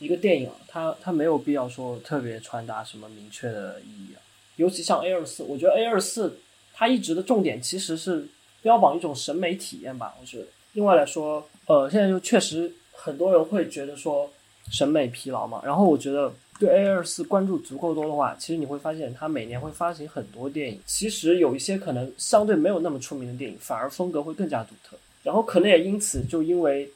[0.00, 4.18] 一个电影，它它没有必要说特别传达什么明确的意义啊。
[4.56, 6.36] 尤其像 A 二四，我觉得 A 二四
[6.74, 8.26] 它一直的重点其实是
[8.62, 10.14] 标榜一种审美体验吧。
[10.20, 14.28] 我觉得，另外来说，呃，现在就确实很多人会觉得说
[14.70, 15.62] 审美疲劳嘛。
[15.64, 20.80] 然后我觉得对 A 二四关注足够多的话，其实你会发现它每年会发行很多电影。
[20.86, 24.96] 其实有一些可能相对没有那么出名的电影，反而风格会更加独特。
[25.22, 26.90] 然后可能也因此就因为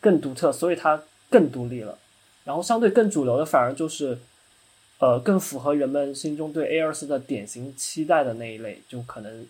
[0.00, 1.96] 更独特，所以它更独立了。
[2.44, 4.18] 然后相对更主流的反而就是。
[5.02, 9.46] 呃，更符合人们心中对 A 二四的典型期待的那一类，就可能，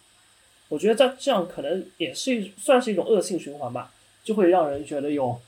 [0.68, 3.90] 我觉得在这样可能也是算是一种恶性循环吧，
[4.22, 5.40] 就会让人觉得有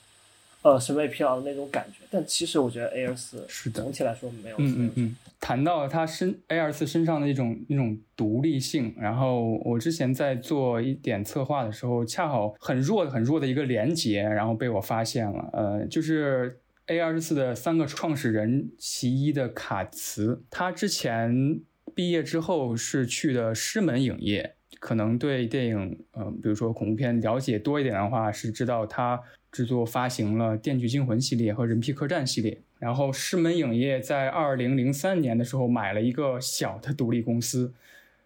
[0.61, 2.05] 呃审美疲劳的那种感觉。
[2.11, 4.57] 但其实我觉得 A 二四是的总体来说没有。
[4.57, 21.61] 嗯嗯嗯，谈到它身 A 二四身上的一种那种独立性，然后我之前在做一点策划的时候，恰好很弱很弱的一个连接，然后被我发现了，呃，就是 A 二十四的三个创始人其一的卡茨，他之前
[21.95, 29.17] 毕业之后是去的狮门影业，可能对电影，呃，比如说恐怖片了解多一点的话，是知道他
[29.49, 32.61] 制作发行了《电锯惊魂》系列和《人皮客栈》系列。
[32.79, 37.73] 然后狮门影业在二零零三年的时候买了一个小的独立公司，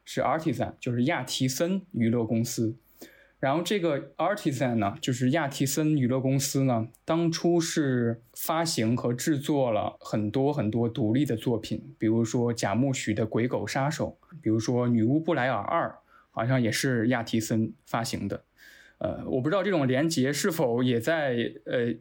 [0.03, 2.73] 是 Artisan，就是亚提森娱乐公司。
[3.39, 15.88] 然后这个 Artisan 呢，就是亚提森娱乐公司呢，当初是发行和制作了很多很多独立的作品，比如说贾木许的《鬼狗杀手》，比如说《女巫布莱尔二》，
[16.32, 18.43] 好像也是亚提森发行的。
[18.97, 21.93] 呃，我不知道这种连结是否也在呃。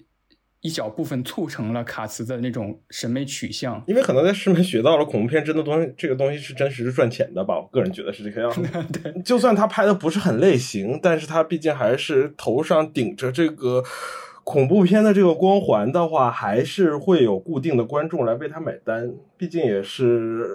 [0.67, 7.57] 一小部分促成了卡茨的那种审美取向，因为可能在师门学到了恐怖片真的东西，这个东西是真实是赚钱的吧？
[7.57, 8.63] 我个人觉得是这个样子。
[8.93, 13.85] 对，就算他拍的不是很类型，但是他毕竟还是头上顶着这个。
[14.47, 20.47] 恐怖片的这个光环的话，还是会有固定的观众来为它买单，毕竟也是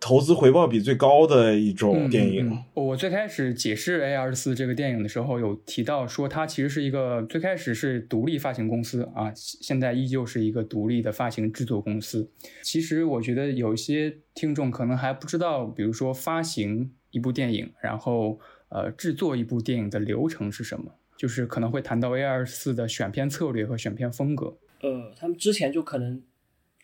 [0.00, 2.64] 投资回报比最高的一种电影。
[2.72, 12.30] 我最开始解释 A 二十四这个电影的时候，有提到说它其实是一个最开始是独立发行公司啊，现在依旧是一个独立的发行制作公司。
[12.62, 20.94] 其实我觉得有一些听众可能还不知道，比如说发行一部电影，然后呃制作一部电影的流程是什么。
[21.16, 24.56] 就是可能会谈到 A 二四的选片策略和选片风格。
[24.82, 26.22] 呃，他们之前就可能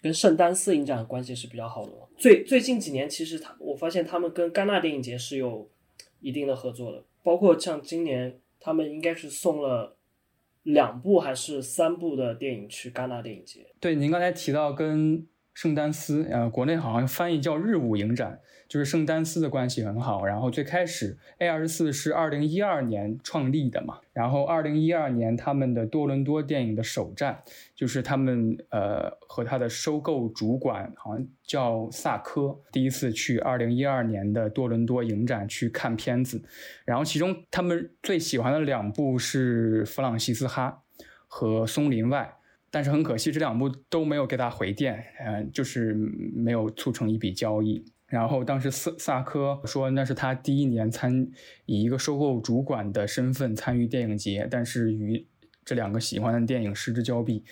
[0.00, 1.92] 跟圣丹斯影展关系是比较好的。
[2.16, 5.70] 最最近几年，其实他我发现他们跟戛纳电影节是有
[6.20, 9.96] 一定的合作的，包括像今年他们应该是送了
[10.62, 13.66] 两部还是三部的电影去戛纳电影节。
[13.78, 18.40] 对，您刚才提到跟圣丹斯，呃，国内好像翻译叫日舞影展。
[18.68, 27.42] 就是圣丹斯的关系很好，然后最开始 A 二十四是二零一二年创立的嘛，然后二零一二年他们的多伦多电影的首站，
[27.74, 36.42] 就是他们呃和他的收购主管好像叫萨科，第一次去二零一二年的多伦多影展去看片子，
[36.86, 40.82] 然后其中他们最喜欢的两部是弗朗西斯哈
[41.26, 42.36] 和松林外，
[42.72, 45.94] 但是很可惜这两部都没有给他回电，嗯，就是
[46.34, 47.84] 没有促成一笔交易。
[48.06, 51.30] 然后当时萨萨科说那是他第一年参
[51.66, 55.26] 以一个收购主管的身份参与电影节，但是与
[55.64, 57.44] 这两个喜欢的电影失之交臂。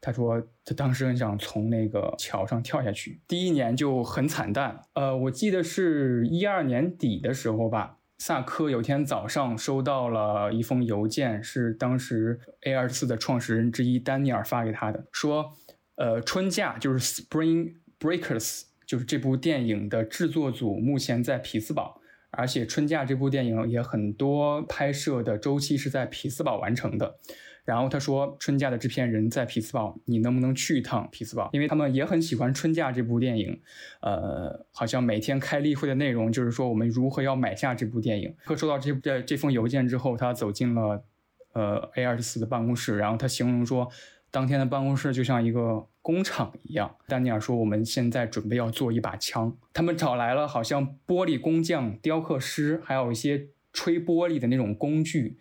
[0.00, 3.22] 他说他当时很想从那个桥上跳下去。
[3.26, 4.82] 第一年就很惨淡。
[4.92, 15.52] 呃，我记得是一二年底的时候吧，萨科有天早上收到了一封邮件，是当时 A 二四的创始人之一丹尼尔发给他的，说
[15.96, 18.62] 呃春假就是 Spring Breakers。
[18.86, 27.18] 就是这部电影的制作组目前在匹兹堡，而且春假这部电影也很多拍摄的周期是在匹兹堡完成的。
[27.64, 31.50] 然后他说，春假的制片人在匹兹堡，你能不能去一趟匹兹堡？
[31.52, 33.60] 因为他们也很喜欢春假这部电影。
[34.00, 38.34] 呃，好像每天开例会的内容就是说我们如何要买下这部电影。
[38.44, 41.04] 可收到这这这封邮件之后，他走进了
[41.52, 43.90] 呃 A 二十四的办公室，然后他形容说。
[44.30, 46.96] 当天的办公室就像一个工厂一样。
[47.06, 55.38] 丹尼尔说：“我们现在准备要做一把枪。”他们找来了好像玻璃工匠、雕刻师，还有一些吹玻璃的那种工具，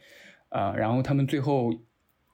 [0.49, 1.73] 呃，然后他们最后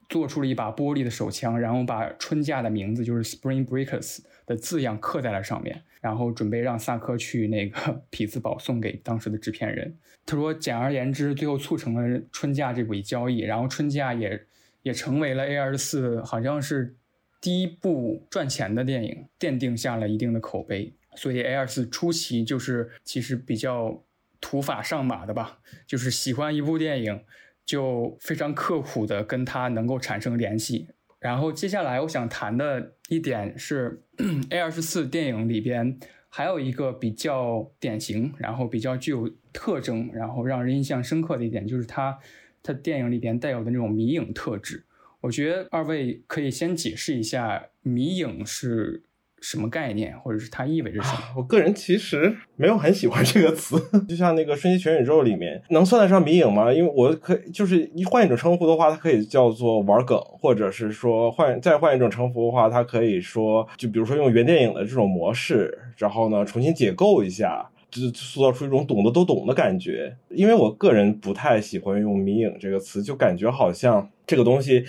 [0.09, 9.97] 做出了一把玻璃的手枪，然后把春假的名字就是 Spring Breakers 的字样刻在了上面，然后准备让萨科去那个 匹兹堡送给当时的制片人。
[10.25, 14.45] 他说：“简而言之，最后促成了春假这笔交易，然后春假也。”
[14.81, 16.95] 也成为了 A 二十四好像是
[17.41, 20.93] 第一部赚钱的电影，奠定下了一定的口碑。
[21.15, 24.01] 所以 A 二十四初期就是其实比较
[24.39, 27.21] 土法上马的吧，就是喜欢一部电影
[27.69, 30.87] 就非常刻苦的跟他能够产生联系。
[31.19, 34.01] 然后接下来我想谈的一点是
[34.49, 35.99] A 二十四电影里边
[36.29, 42.17] 还有一个比较典型，然后比较具有特征，然后让人印象深刻的一点就是它。
[42.61, 44.83] 它电影里边带有的那种迷影特质，
[45.21, 49.01] 我觉得二位可以先解释一下迷影是
[49.41, 51.19] 什么概念，或者是它意味着什么。
[51.37, 53.77] 我个人其实没有很喜欢这个词，
[54.07, 56.71] 就像那个《瞬息全宇宙》里面，能算得上迷影吗？
[56.71, 67.69] 因为我可以就是一换一种称呼的话，它可以叫做玩梗，或者是说换再换一种称呼的话，它可以说就比如说用原电影的这种模式，然后呢重新解构一下。
[67.91, 74.85] 就塑造出一种懂得都懂的感觉，因为我个人不太喜欢用“迷影”这个词，就感觉好像这个东西，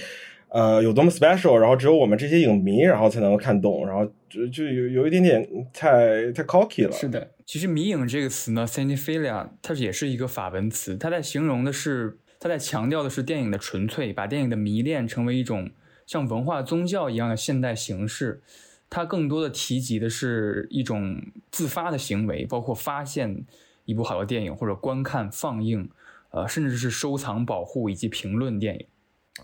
[0.51, 6.93] 呃有多么 special，然后只有我们这些影迷然后才能看懂，然后就就有有一点点太太 cocky 了。
[6.93, 15.71] 是的，其实“迷影”这个词呢，cinephilia，它也是一个法文词，它在形容的是，它在强调的是电影的纯粹，把电影的迷恋成为一种
[16.07, 18.43] 像文化宗教一样的现代形式。
[18.89, 21.23] 它更多的提及的是一种
[21.53, 23.45] 自发的行为，包括发现
[23.85, 25.89] 一部好的电影，或者观看、放映，
[26.31, 28.87] 呃，甚至是收藏、保护以及评论电影。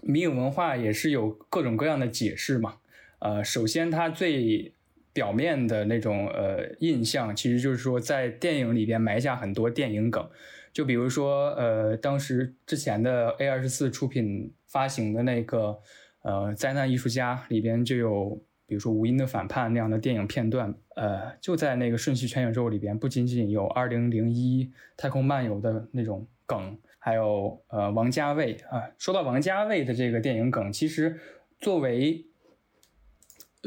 [0.03, 2.77] 迷影文化也是有各种各样的解释嘛。
[3.19, 4.73] 呃，首先它最
[5.13, 10.29] 表面的那种呃印象，其实就是说在电影里边埋下很多电影梗，
[10.73, 15.79] 就比如说呃当时之前的 A 二十四出品发行的那个
[16.23, 18.43] 呃灾难艺术家里边就有。
[18.69, 26.77] 比如说《无音的反叛》那样的电影片段，呃，就在那个《瞬息全宇宙》里边，不仅仅有《二零零一太空漫游》的那种梗，
[27.07, 28.83] 还有呃王家卫啊。
[28.99, 31.21] 说到王家卫的这个电影梗，其实
[31.61, 32.27] 作为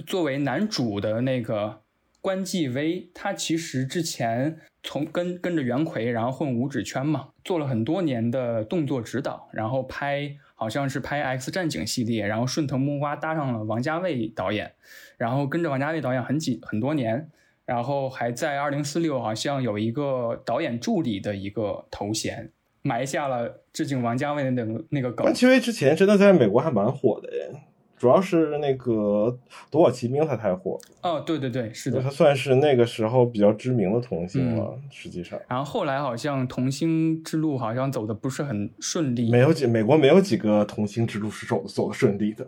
[0.05, 1.79] 作为男主的那个
[2.19, 10.35] 关继威，他其实之前从跟跟着袁奎，然后混五指圈嘛，做了很多年的动作指导，然后拍。
[10.59, 14.73] 好像是拍《X 战警》系列，然后顺藤摸瓜搭上了王家卫导演，
[15.15, 17.29] 然后跟着王家卫导演很几很多年，
[17.63, 22.51] 然后还在二零四六好像有一个导演助理的一个头衔，
[22.81, 25.25] 埋下了致敬王家卫的那个那个梗。
[25.25, 27.51] 关继威之前真的在美国还蛮火的耶。
[27.97, 28.93] 主要是那个
[29.69, 34.73] 《夺宝奇兵》他太火哦，对对对，是的，他算是那个时候比较知名的童星了。
[34.89, 42.47] 实际上，然后后来好像童星之路好像走的不是很顺利，没有几美国没有几个童星之路是走走的顺利的，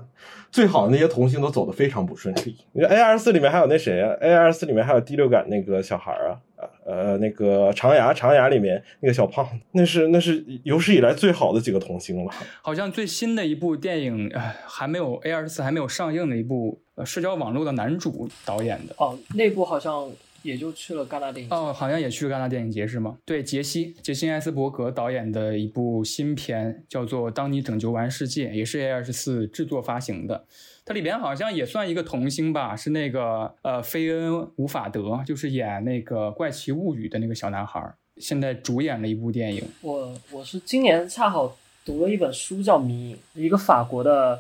[0.52, 2.56] 最好的那些童星都走的非常不顺利。
[2.72, 6.40] 你说 A 二四里面还有那谁啊？A 二四里面还有第六感那个小孩啊。
[6.86, 12.32] 呃，那个长牙，长牙里面那个小胖，那是那是有史以来最好的几个童星了。
[12.62, 18.96] 好像最新的一部电影，呃，还没有 A 二十四还没有上映的一部呃社交网络的男主导演的。
[18.98, 20.10] 哦，那部好像
[20.44, 21.52] 也就去了戛纳电影。
[21.52, 23.18] 哦，好像也去了戛纳电影节是吗？
[23.26, 30.46] 对，杰西杰西埃斯伯格导演的一部新片叫做《当你拯救完世界》，也是 A 二十四制作发行的。
[30.84, 39.64] 它里边好像也算一个童星吧，是那个呃，菲恩·吴法德，就是演那个《怪奇物语》的那个小男孩，现在主演了一部电影。
[39.82, 44.40] 我我是今年恰好读了一本书，叫《迷影》，一个法国的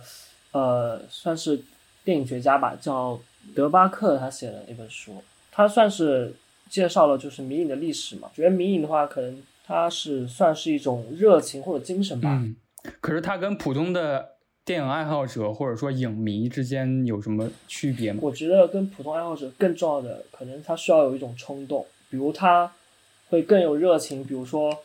[0.52, 1.62] 呃，算是
[2.04, 3.20] 电影学家吧，叫
[3.56, 6.34] 德巴克，他写的一本书，他算是
[6.70, 8.32] 介绍了就是迷影的历史嘛。
[8.34, 12.30] 觉得迷影的话，可能它是算是一种热情或者精神吧。
[12.41, 12.56] 嗯，
[12.99, 14.30] 可是它跟普通的。
[14.64, 18.20] 电影爱好者或者说影迷之间有什么区别吗？
[18.22, 22.72] 我觉得跟普通爱好者更重要的，可能他需要有一种冲动，比如他
[23.30, 24.84] 会更有热情，比如说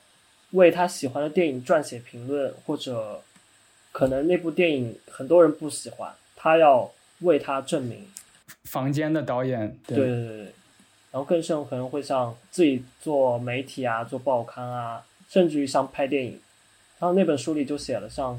[0.52, 3.20] 为他喜欢的电影撰写评论，或者
[3.92, 6.90] 可能那部电影很多人不喜欢，他要
[7.20, 8.06] 为他证明。
[8.64, 10.46] 房间的导演，对对对对，
[11.16, 16.32] 然后更甚可能会像自己做媒体啊，做报刊啊，甚至于像拍电影。
[16.98, 18.38] 然后那本书里就写了像。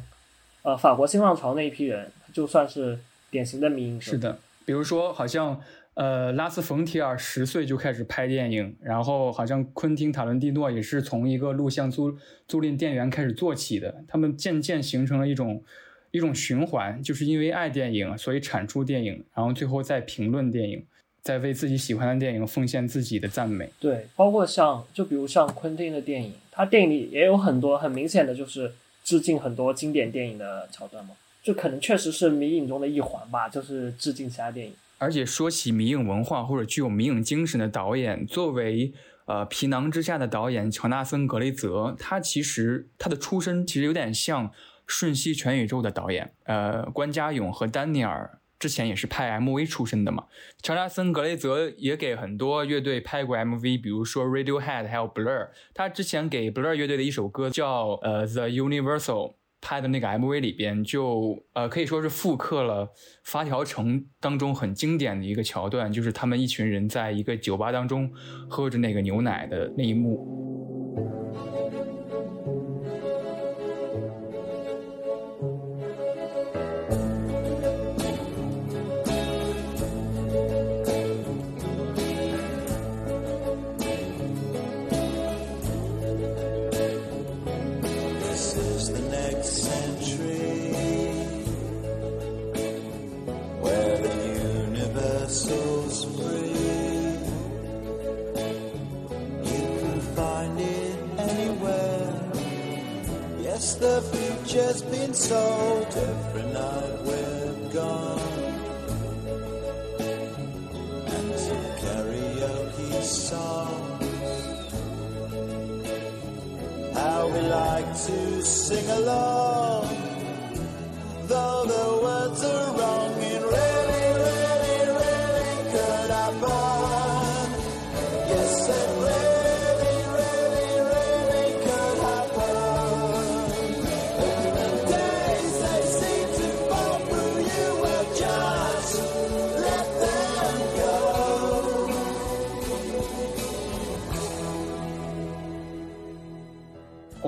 [0.64, 3.00] 呃，法国新浪潮那一批人，就算是
[3.30, 5.62] 典型的民营是的，比如说，好像
[5.94, 12.18] 呃，拉斯冯提尔十岁就开始拍电影，然后好像昆汀塔伦蒂诺也是从一个录像租
[12.50, 15.64] 租赁店员开始做起的，他们渐渐形成了一种
[16.12, 20.86] 一种循环，就是因为爱电影，所以产出电影，然后最后再评论电影，
[21.28, 23.70] 再为自己喜欢的电影奉献自己的赞美。
[23.80, 28.72] 对，包括像就比如像昆汀的电影，他电影里也有很多很明显的就是。
[29.08, 31.12] 致敬很多经典电影的桥段嘛？
[31.42, 34.74] 就可能确实是迷影中的一环吧，就是致敬其他电影。
[34.98, 38.92] 而且说起迷影文化或者具有迷影精神的导演，作为
[39.28, 44.50] 呃《皮囊之下》的导演乔纳森·格雷泽，他其实他的出身其实有点像
[44.86, 48.40] 《瞬息全宇宙》的导演，呃，关家勇和丹尼尔。
[48.60, 50.26] 之前也是拍 MV 出身的嘛，
[50.64, 55.50] 乔纳森·格雷泽也给很多乐队拍过 MV，比如说 Radiohead，还有 Blur。
[55.74, 62.86] 他之前给 Blur 乐队的一首歌叫呃 The Universal 拍的那个 MV 里边，就呃可以说是复刻了
[63.24, 68.12] 《发条城》当中很经典的一个桥段，就是他们一群人在一个酒吧当中
[68.50, 70.77] 喝着那个牛奶的那一幕。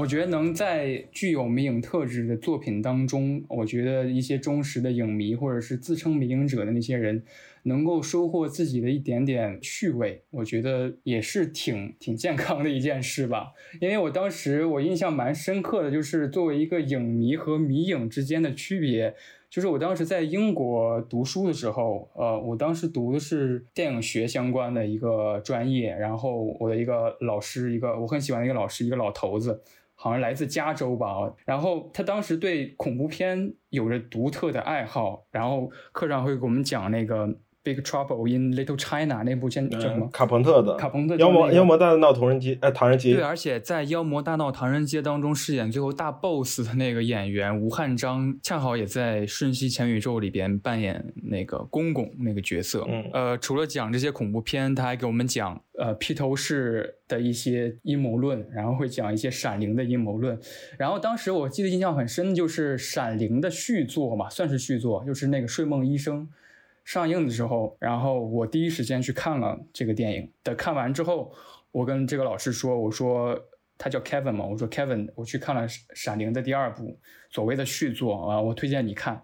[0.09, 7.23] 觉得能在具有迷影特质的作品当中，我觉得一些忠实的影迷或者是自称迷影者的那些人，
[7.63, 13.53] 能够收获自己的一点点趣味，我觉得也是挺挺健康的一件事吧。
[13.79, 19.13] 因为我当时我印象蛮深刻的，就是作为一个影迷和迷影之间的区别。
[19.49, 29.59] 就是我当时在英国读书的时候，呃，我当时读的是电影学相关的一个专业，然后我的一个老师，一个我很喜欢的一个老师，一个老头子，
[30.01, 31.07] 好像来自加州吧，
[31.43, 37.27] 然后他当时对恐怖片有着独特的爱好，然后课上会给我们讲那个
[37.69, 40.07] 《Big Trouble in Little China》那部片叫什么？
[40.11, 52.83] 卡朋特的卡朋特妖魔妖魔大闹唐人街，哎，唐人街对，而且在《妖魔大闹唐人街》当中饰演最后大 boss 的那个演员吴汉章，恰好也在《瞬息全宇宙》里边扮演那个公公那个角色。
[52.89, 60.39] 嗯呃，除了讲这些恐怖片，他还给我们讲呃披头士的一些阴谋论，然后会讲一些《闪灵》的阴谋论。
[60.79, 66.23] 然后当时我记得印象很深，就是《闪灵》的续作嘛，算是续作，就是那个《睡梦医生》。
[66.89, 70.33] 上映的时候，然后我第一时间去看了这个电影。
[70.43, 71.31] 的看完之后，
[71.69, 73.39] 我跟这个老师说：“我说
[73.77, 79.21] 他叫 Kevin 嘛，我说 Kevin，我去看了《闪灵》的第二部，所谓的续作啊，我推荐你看。”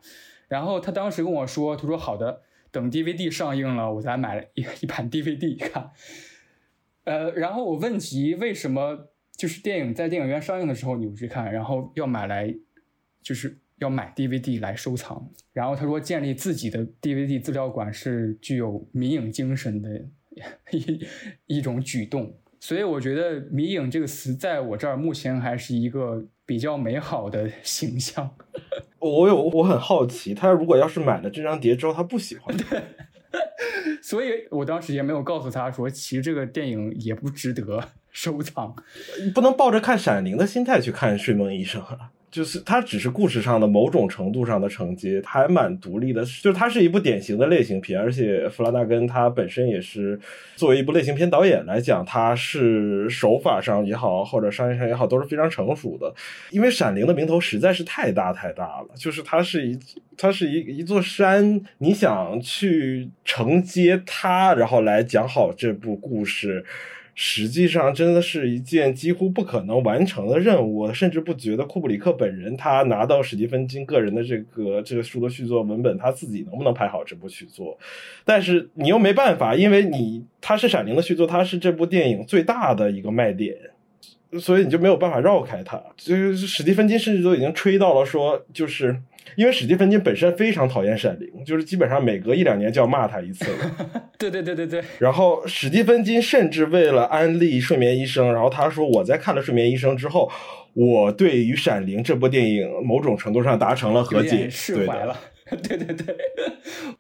[0.48, 5.90] 然后他当时跟我说：“他说好的，等 DVD 上映了，我再买一一盘 DVD 看。”
[7.06, 12.56] 呃，然后我问及为什么就是电影在电影院上映的时候你不去看，然后要买来
[13.24, 15.30] 就是要买 DVD 来收藏。
[15.54, 19.90] 然后他说建立自己的 DVD 资料馆是具有迷影精神的
[20.72, 21.06] 一
[21.48, 22.36] 一种举动。
[22.60, 28.36] 所以我觉得“迷影”这个词在我这儿目前还是一个比较美好的形象。
[28.98, 32.82] 我有我很好奇，他如果要是买了这张碟之后，他不喜欢，对
[34.02, 38.76] 所以我当时也没有告诉他说，其实这个电影也不值得收藏。
[39.36, 42.12] 不能抱着看《闪灵》的心态去看《睡梦医生》啊。
[42.36, 46.22] 就是它只是故事上的某种程度上的承接，还蛮独立的。
[46.26, 50.20] 就是它是一部典型的类型片，而且弗拉纳根他本身也是
[50.58, 56.14] 作为一部类型片导演来讲，他是手法上也好，或者商业上也好，都是非常成熟的。
[56.52, 59.80] 因为《闪灵》的名头实在是太大太大了，就是它是一
[60.18, 66.66] 它是一一座山，你想去承接它，然后来讲好这部故事。
[67.16, 77.78] 实际上真的是一件几乎不可能完成的任务，甚至不觉得库布里克本人他拿到史蒂芬金个人的这个这个书的续作文本，他自己能不能拍好这部续作？
[78.24, 83.56] 但是你又没办法，因为你他是《闪灵》的续作，他是这部电影最大的一个卖点。
[84.38, 85.82] 所以你就没有办法绕开它。
[85.96, 88.94] 就是史蒂芬金甚至都已经吹到了说，就是
[89.36, 94.04] 因为史蒂芬金本身非常讨厌《闪灵》，就是基本上每隔一两年就要骂他一次了。
[94.18, 94.84] 对对对对对。
[95.00, 100.32] 然后史蒂芬金甚至为了安利《睡眠医生》，然后他说我在看了《睡眠医生》之后，
[100.74, 105.20] 我对于《闪灵》这部电影某种程度上达成了和解，释怀了。
[105.62, 106.16] 对对对，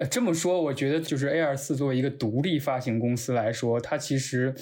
[0.09, 4.53] 这么说，我觉得就是 A 二四作为一个独立发行公司来说，它其实。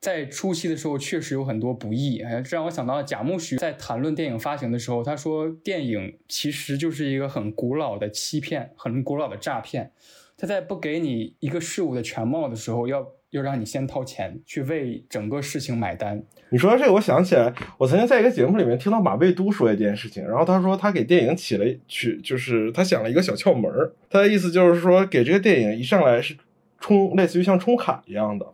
[0.00, 2.20] 在初期的时候，确实有很多不易。
[2.20, 9.90] 哎，这让我想到贾木许在谈论电影发行的时候，他说电影其实就是一个很古老的欺骗，很古老的诈骗。
[10.38, 16.22] 他在不给你一个事物的全貌的时候，要要让你先掏钱去为整个事情买单。
[16.50, 23.92] 你说这个，我想起来，我曾经在一个节目里面听到马未都说一件事情，然后他说他给电影起了取，就是他想了一个小窍门儿。
[24.10, 26.36] 他的意思就是说，给这个电影一上来是
[26.78, 28.46] 充，类似于像充卡一样的。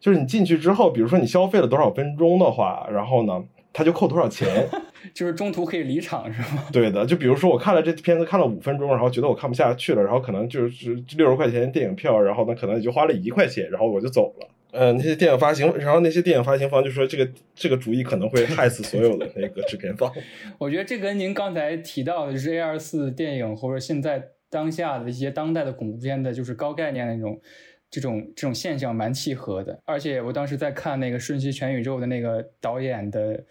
[0.00, 3.42] 就是你进去之后，比如说你消费了多少分钟的话，然后呢，
[3.72, 4.66] 他就扣多少钱。
[5.14, 6.64] 就是中途可以离场是吗？
[6.72, 14.48] 对的，就比如说我看了这片子看了五分钟，然后觉得我看不下去了，然后可能就是六十块钱电影票，然后呢可能也就花了一块钱，然后我就走了。
[14.70, 20.12] 呃，那些电影发行，然后那些电影发行方就说这个这个主意可能会害死所有的那个制片方。
[20.58, 27.40] 我觉得这跟您刚才提到的就是 A 二四电影或者现在当下的一些当代的恐怖片的，就是高概念那种。
[27.90, 33.44] 这种这种现象蛮契合的，而且我当时在看那个《瞬息全宇宙》的那个导演的，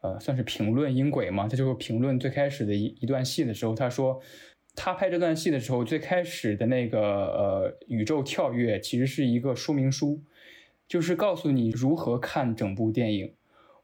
[0.00, 4.20] 呃，算是评论音轨嘛，他就会评论最开始的一一段戏的时候，他说
[4.74, 10.20] 他拍这段戏的时候，最开始的那个呃宇宙跳跃其实是一个说明书，
[10.88, 13.34] 就是告诉你如何看整部电影。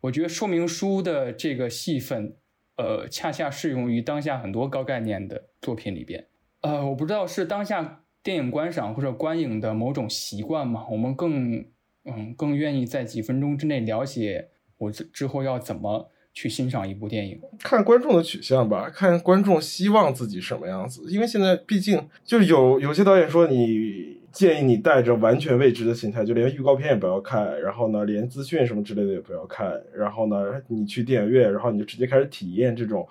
[0.03, 2.35] 我觉得说明书的这个戏份，
[2.77, 6.27] 呃，恰恰适用于当下很多高概念的作品里边。
[6.63, 11.65] 呃，我不知道是当下电影观赏或者观影的某种习惯嘛，我们更
[12.05, 14.49] 嗯更愿意在几分钟之内了解
[14.79, 17.41] 我之之后要怎么去欣赏一部电影。
[17.59, 21.05] 看观众的取向吧，看观众希望自己什么样子。
[21.09, 30.37] 因为现在毕竟就有有些导演说，你建议你带着完全未知的心态，就连预告片也不要看，然后呢，连资讯什么之类的也不要看，然后呢，
[30.69, 33.07] 你去电影院，然后你就直接开始体验这种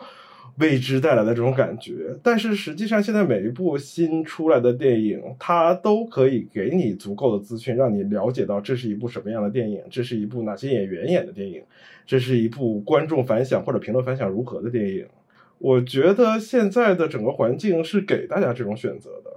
[0.57, 2.15] 未知带来的这种感觉。
[2.21, 11.63] 但是实际上，现在每一部新出来的电影，它都可以给你足够的资讯，让你了解到这是一部什么样的电影，这是一部哪些演员演的电影，
[12.05, 15.05] 这是一部观众反响或者评论反响如何的电影。
[15.57, 19.31] 我觉得现在的整个环境是给大家这种选择的。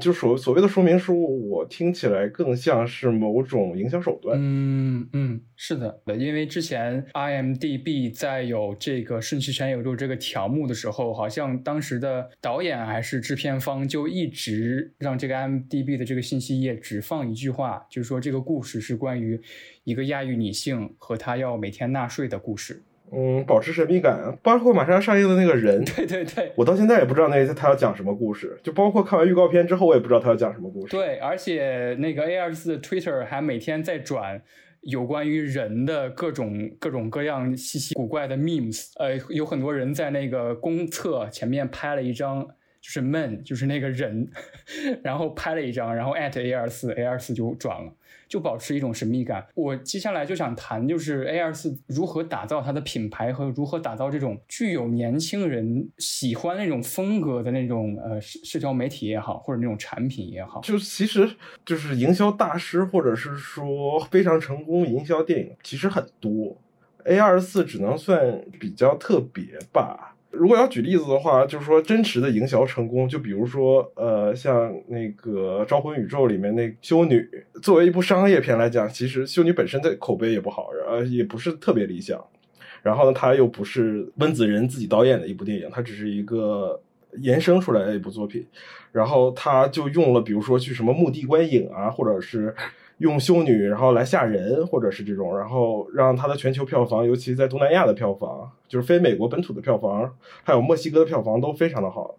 [0.00, 4.36] 就所所谓的说明书，我听起来更像是某种营销手段。
[4.40, 19.40] 嗯嗯，是的，因为之前 IMDB 在有这个顺序全宇宙这个条目的时候，好像当时的导演还是制片方就一直让这个 IMDB 的这个信息页只放一句话，就是说这个故事是关于
[19.84, 22.82] 一个亚裔女性和她要每天纳税的故事。
[23.12, 30.96] 嗯，保持神秘感，包括马上要上映的那个人，对对对，我到现在也不知道那他要讲什么故事，就包括看完预告片之后，我也不知道他要讲什么故事。
[30.96, 34.42] 对，而且那个 A 二四的 Twitter 还每天在转
[34.82, 42.42] 有关于人的各种各种各样稀奇古怪的 memes，呃，有很多人在那个公厕前面拍了一张，
[42.80, 44.28] 就是 man，就是那个人，
[45.02, 47.92] 然后拍了一张，然后 at A 二四，A 二四就转了。
[48.28, 49.46] 就保持一种神秘感。
[49.54, 60.60] 我接下来就想谈，就是 A 二四如何打造它的品牌和如何打造这种具有年轻人喜欢那种风格的那种呃社社交媒体也好，或者那种产品也好。
[60.62, 61.28] 就其实
[61.64, 66.56] 就是营销大师，或者是说非常成功营销电影，其实很多。
[67.04, 70.15] A 二四只能算比较特别吧。
[70.38, 77.28] 如果要举例子的话，就是说真实的营销成功，就比如说，呃，像那个《招魂宇宙》里面那修女，
[77.62, 82.24] 作为一部商业片来讲，其实修女本身的口碑也不好，呃，也不是特别理想。
[82.82, 86.80] 然后呢，它又不是温子仁自己导演的一部电影，它只是一个
[87.20, 88.46] 延伸出来的一部作品。
[88.92, 92.54] 然后他就用了，比如说去什么墓地观影啊，或者是。
[92.98, 102.18] 用修女然后来吓人，或者是这种，然后让它的全球票房，尤其在东南亚的票房，就是非美国本土的票房，还有墨西哥的票房都非常的好。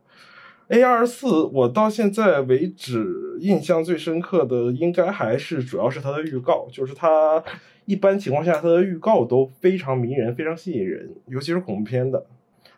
[0.69, 3.05] A 二四，我到现在为止
[3.39, 7.41] 印象最深刻的，应该还是主要是它的预告，就是它
[7.85, 12.25] 一般情况下它的预告都非常迷人，非常吸引人，尤其是恐怖片的。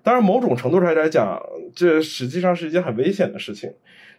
[0.03, 1.41] 当然，某种程度上来讲，
[1.75, 3.73] 这实际上是一件很危险的事情。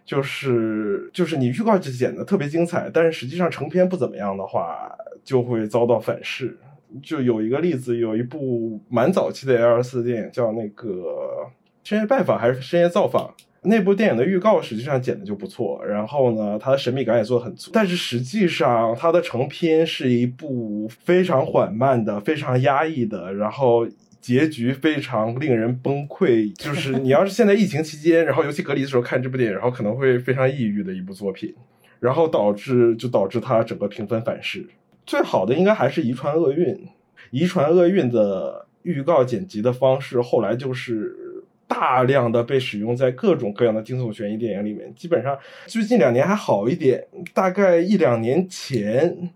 [0.05, 4.90] 就是就是你预告就剪的特别精彩，但是实际上成片不怎么样的话，
[5.22, 6.59] 就会遭到反噬。
[7.03, 10.88] 就有一个例子，有一部蛮早期的 L 二四电影叫那个
[11.84, 13.32] 《深夜拜访》还是《深夜造访》？
[13.62, 23.86] 那部电影的预告实际上剪的就不错，然后呢，它的神秘感也做的很足，但是实际上它的成片是一部非常缓慢的、非常压抑的，然后。
[24.21, 31.55] 结局非常令人崩溃，就是你要是现在疫情期间，然后尤其隔离的时候看这部电影，然后可能会非常抑郁的一部作品，
[31.99, 34.68] 然后导致就导致它整个评分反噬。
[35.07, 36.66] 最好的应该还是《遗传厄运》，
[37.31, 41.16] 《遗传厄运》的预告剪辑的方式，后来就是
[41.66, 44.95] 大量的被使用在各种各样的惊悚悬疑电影里面。
[44.95, 47.03] 基本上最近两年还好一点，
[47.33, 49.31] 大概一两年前。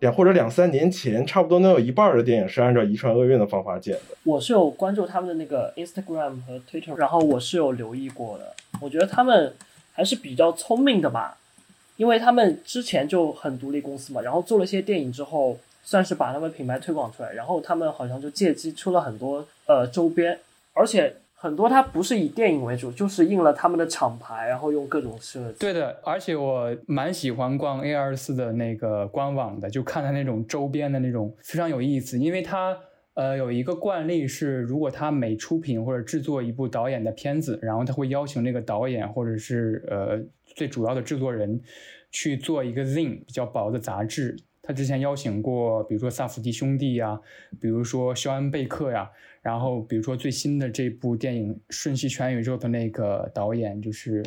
[0.00, 4.16] 两或者两三年前，差不多能有一半的电影是按照遗传厄运的方法剪的。
[4.24, 8.54] 我是有关注他们的那个 Instagram 和 Twitter，然后我是有留意过的。
[8.80, 9.54] 我觉得他们
[9.92, 11.38] 还是比较聪明的吧，
[11.96, 20.38] 因为他们之前就很独立公司嘛，然后做了些电影之后，算是把他们品牌推广出来，然后他们好像就借机出了很多呃周边，
[20.72, 21.16] 而且。
[21.42, 25.58] 很多它不是以电影为主，就是印了他们的厂牌，然后用各种设计。
[25.58, 32.18] 对的，而且我蛮喜欢逛 A 二四的那个官网的，就看它那种周边的那种非常有意思。
[32.18, 32.76] 因为它
[33.14, 41.58] 呃有一个惯例是，如果他每出品或者制作一部导演的片子，然后他会邀请那个导演或者是呃最主要的制作人
[42.10, 44.36] 去做一个 Zin 比较薄的杂志。
[44.62, 47.18] 他之前邀请过，比如说萨福迪兄弟呀，
[47.58, 49.10] 比如说肖恩贝克呀。
[49.42, 54.22] 然后，比如说最新的这部电影《瞬息全宇宙》的那个导演就是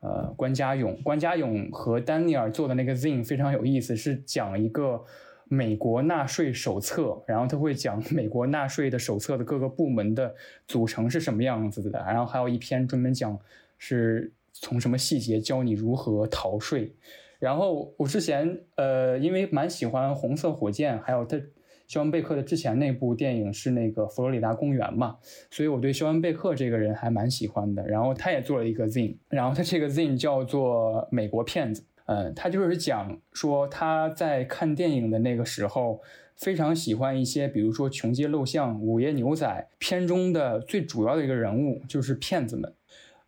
[0.00, 5.02] 呃关家勇，关家勇和丹尼尔做的那个 Zin 非常有意思，是讲一个
[5.44, 10.34] 美国纳税手册，然后他会讲美国纳税的手册的各个部门的
[10.66, 13.38] 组成是什么样子的，然后还有一篇专门讲
[13.78, 16.92] 是从什么细节教你如何逃税。
[17.38, 21.40] 然后我之前呃，因为蛮喜欢红色火箭，还有他
[21.88, 25.16] 肖恩贝克的之前那部电影是那个佛罗里达公园嘛，
[25.50, 27.84] 所以我对肖恩贝克这个人还蛮喜欢的。
[27.88, 31.82] 然后他也做了一个 Zin，然后他这个 Zin 叫做《美国骗子》。
[32.04, 36.00] 嗯，他就是讲说他在看电影的那个时候，
[36.36, 39.46] 非常喜欢一些，比如说《穷街陋巷》《午夜牛仔》
[39.78, 42.72] 片中的最主要的一个人物就是骗子们。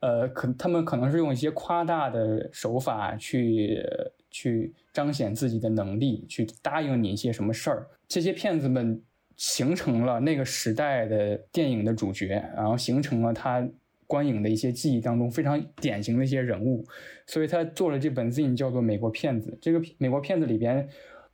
[0.00, 3.82] 呃，可他们可能是用一些夸大的手法去
[4.30, 7.86] 去彰显自己的能力，去答应你一些什么事儿。
[8.08, 9.02] 这些骗子们
[9.36, 13.68] 形成了那个时代的电影的主角，然后形成了他。
[14.06, 16.84] 观影的一些记忆当中非常典型的一些人物，
[17.28, 19.52] 所以他做了这本 z i n 叫做《美国骗子》。
[19.62, 20.88] 这个美国骗子里边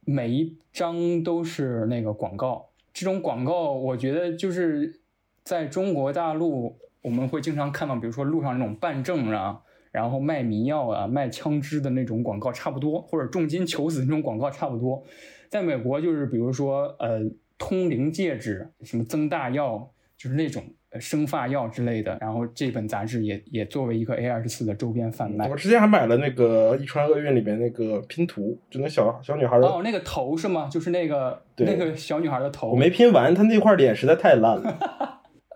[0.05, 5.01] 每一张都是那个广告，这种广告我觉得就是
[5.43, 9.63] 在中国大陆我们会经常看到，比如说路上那种办证啊，
[9.97, 15.03] 然后卖迷药啊、卖枪支的那种广告差不多，或者重金求子那种广告差不多。
[15.49, 17.21] 在美国就是比如说呃
[17.57, 20.63] 通灵戒指、什么增大药，就是那种。
[20.99, 25.47] 生发药之类的，然后这本杂志也也作为一个 A 二十四的周边贩卖。
[25.47, 30.71] 我之前还买了那个《一川厄运》里面那个拼图，就那小小女孩的哦，那个头是吗？
[30.73, 32.71] 就是那个那个小女孩的头。
[32.71, 35.06] 我没拼完，她那块脸实在太烂了。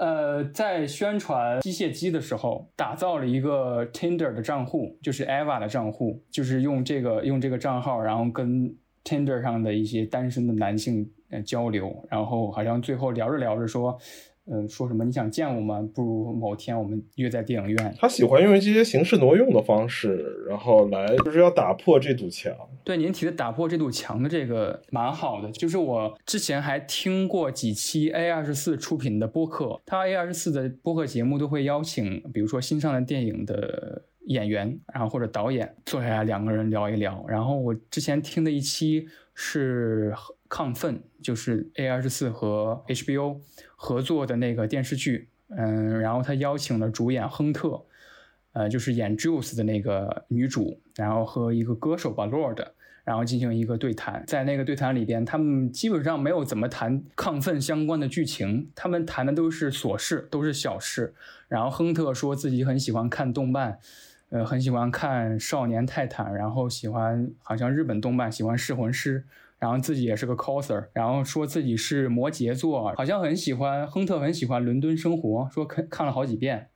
[0.01, 8.75] 呃，在宣传机械姬的时候，打造了一个 Tinder 的账户，就是 Eva 的账户，就是用这个用这个账号，然后跟
[9.05, 13.99] Tinder 上的一些单身的男性呃交流，然后好像最后聊着聊着说。
[14.53, 15.89] 嗯，说什么你想见我吗？
[15.95, 17.95] 不如某天我们约在电影院。
[17.99, 22.53] 他喜欢用这些形式挪用的方式，然后来就是要打破这堵墙。
[22.83, 37.25] 对您提的打破这堵墙的这个蛮好的，就是我之前还听过几期 A 二十四出品的播客，他 A 二十四的播客节目都会邀请，比如说新上的电影的演员，然后或者导演坐下来两个人聊一聊。
[37.29, 40.13] 然后我之前听的一期是。
[40.51, 43.39] 亢奋就是 A 二十四和 HBO
[43.77, 47.85] 合作的那个电视剧，嗯，然后他邀请了主演亨特，
[48.53, 52.67] 呃，就是演 Juice 的那个女主，然后和一个歌手吧 Lord，
[53.05, 54.25] 然后进行一个对谈。
[54.27, 61.15] 在那个对谈里边，他们基本上没有怎么谈亢奋相关的剧情，他们谈的都是琐事，都是小事。
[61.47, 63.79] 然后亨特说自己很喜欢看动漫，
[64.31, 69.25] 呃，很喜欢看少年泰坦，然后喜欢好像日本动漫，喜欢噬魂师。
[69.61, 76.69] 然后自己也是个 coser，然后说自己是摩羯座，好像很喜欢亨特，很喜欢伦敦生活，说看看了好几遍。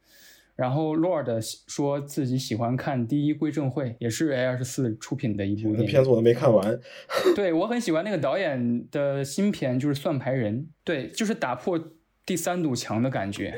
[0.55, 6.79] 然后 Lord 说自己喜欢看《第一归正会》，也是 A 二十四出品的一部片子，我都没看完。
[7.35, 11.77] 对我很喜欢那个导演的新片，就是《算牌人》，对，就是打破
[12.25, 13.53] 第三堵墙的感觉。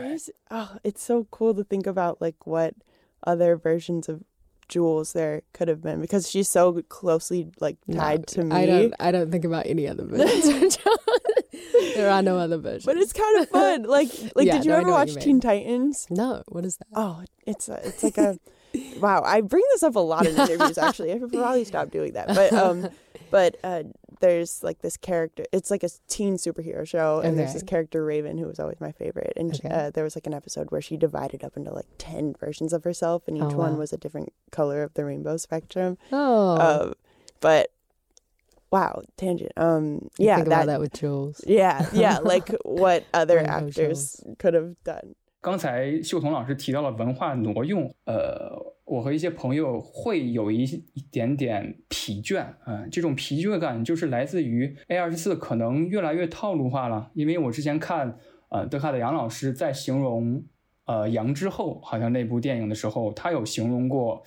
[0.49, 2.73] Oh, it's so cool to think about like what
[3.21, 4.21] other versions of
[4.69, 8.57] Jules there could have been because she's so closely like tied no, to me.
[8.57, 10.79] I don't I don't think about any other versions.
[11.95, 12.85] there are no other versions.
[12.85, 13.83] But it's kind of fun.
[13.85, 16.07] Like like yeah, did you no, ever watch you Teen Titans?
[16.11, 16.89] No, what is that?
[16.95, 18.39] Oh, it's a, it's like a
[18.99, 19.23] wow.
[19.25, 21.13] I bring this up a lot in interviews actually.
[21.13, 22.29] I should probably stop doing that.
[22.29, 22.89] But um
[23.31, 23.85] but uh
[24.21, 25.45] there's like this character.
[25.53, 27.37] It's like a teen superhero show, and okay.
[27.37, 29.33] there's this character Raven who was always my favorite.
[29.37, 29.69] And okay.
[29.69, 32.85] uh, there was like an episode where she divided up into like ten versions of
[32.85, 33.57] herself, and each oh, wow.
[33.57, 35.99] one was a different color of the rainbow spectrum.
[36.13, 36.93] Oh, uh,
[37.41, 37.71] but
[38.71, 39.53] wow, tangent.
[39.57, 41.43] Um, yeah, that, that with Jules.
[41.47, 45.15] Yeah, yeah, like what other actors could have done.
[45.47, 48.51] 刚才秀彤老师提到了文化挪用，呃，
[48.85, 57.13] 我和一些朋友会有一一点点疲倦，啊，这种疲倦感就是来自于 A 二十四可能越来越套路化了。
[57.15, 58.19] 因为我之前看，
[58.49, 60.43] 呃，德卡的杨老师在形容，
[60.87, 64.25] 呃，杨之后好像那部电影的时候，他有形容过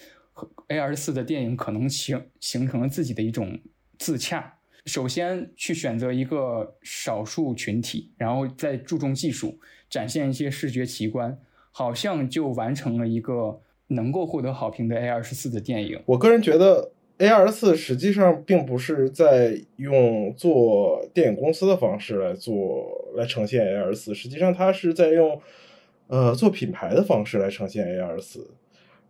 [0.70, 3.59] A 二十四的电影可能形形成了自己的一种
[3.97, 4.55] 自洽。
[4.86, 9.59] 首先去选择一个少数群体，然后再注重技术。
[9.90, 11.38] 展现一些视觉奇观，
[11.72, 16.00] 好像就完成了一个能够获得好评的 A 二十四的电影。
[16.06, 25.42] 我个人觉得 A 二十四实际上并不是在用做电影公司的方式来做来呈现 A 二十四，实际上它是在用
[26.08, 28.52] 呃做品牌的方式来呈现 A 二十四。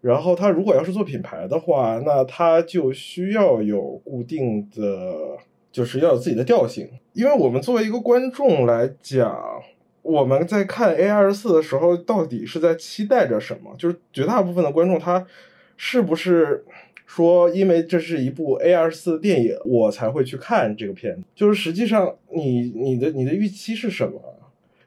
[0.01, 5.37] 然后它如果要是做品牌的话，那它就需要有固定的，
[5.73, 6.89] 就是要有自己的调性。
[7.11, 9.61] 因为我们作为一个观众来讲。
[10.01, 13.75] 我们在看 A 二十四的时候，到底是在期待着什么？
[13.77, 15.25] 就是绝大部分的观众，他
[15.77, 16.63] 是不是
[17.05, 21.23] 说因为这是一部 A 二四的电影，我才会去看这个片子。
[21.35, 24.21] 就是实际上你你的你的预期是什么？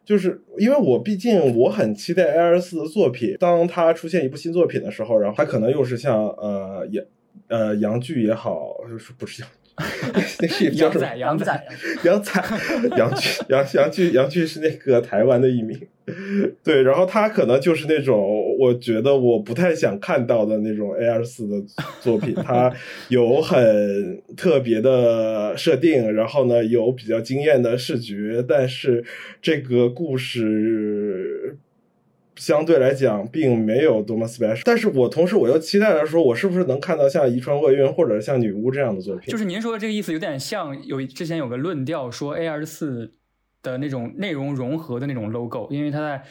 [0.05, 7.05] 就是因为我毕竟我很期待 A 二四的作品，当他出现一部新作品的时候，然后他可能又是像呃杨
[7.47, 9.51] 呃杨剧也好，是不是杨。
[10.41, 11.65] 那是 杨仔，杨仔，
[12.05, 12.45] 杨仔，
[12.97, 15.81] 杨剧，杨杨剧，杨剧是那个台湾的一名，
[16.63, 21.57] 对，然后他可能就是那种我觉得我不太想看到的那种 A 二四的
[22.01, 22.71] 作品，他
[23.09, 29.03] 有很特别的设定，然后呢有比较惊艳的视觉，但是
[29.41, 31.42] 这个故事。
[32.37, 39.31] 相对来讲，并没有多么 special，但是我同时我又期待着说，我是不是能看到像《遗传厄运》或者像《女巫》这样的作品？
[39.31, 43.13] 就是您说的这个意思，有点像有之前有个论调说 A 二十四
[43.63, 46.23] 的那种内容融合的那种 logo，因为它在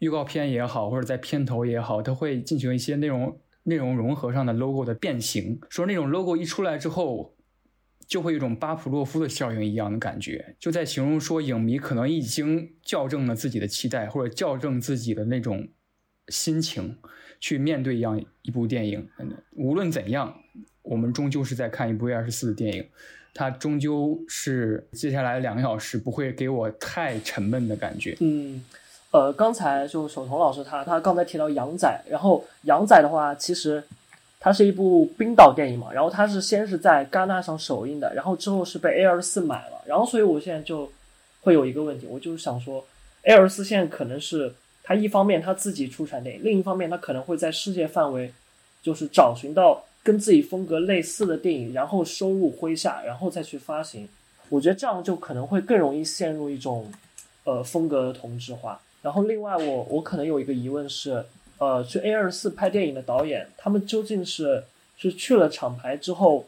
[0.00, 7.34] 预告片也好，或者在片头也好，它会进行一些内容内容融合上的 logo 的变形，说那种 logo 一出来之后。
[8.08, 15.68] 就会有一种巴甫洛夫的效应一样的感觉，就在形容说影迷可能已经校正了自己的期待，或者校正自己的那种
[16.28, 16.96] 心情
[17.38, 19.06] 去面对一样一部电影。
[19.52, 20.34] 无论怎样，
[20.80, 22.88] 我们终究是在看一部二十四的电影，
[23.34, 28.16] 它终究是接下来两个小时不会给我太沉闷的感觉。
[28.20, 28.64] 嗯，
[29.10, 33.84] 呃，刚才就守彤老师他他刚才提到杨仔，然后杨仔的话其实。
[34.40, 40.88] 它是一部冰岛电影嘛，然后它是先是在戛纳上首映的，然后之后是被 A 二四买了，然后所以我现在就
[41.40, 42.84] 会有一个问题，我就是想说
[43.22, 48.32] ，A 二四现在可能是它一方面它自己出产电影，另一方面它可能会在世界范围
[48.80, 54.08] 就是找寻到跟自己风格类似的电影，然后收入麾下，然后再去发行。
[54.50, 56.88] 我觉得这样就可能会更容易陷入一种
[57.42, 58.80] 呃风格的同质化。
[59.02, 61.24] 然后另外我我可能有一个疑问是。
[61.58, 64.64] 呃，去 A 二四拍电影的导演，他们究竟是
[64.96, 66.46] 是去了厂牌之后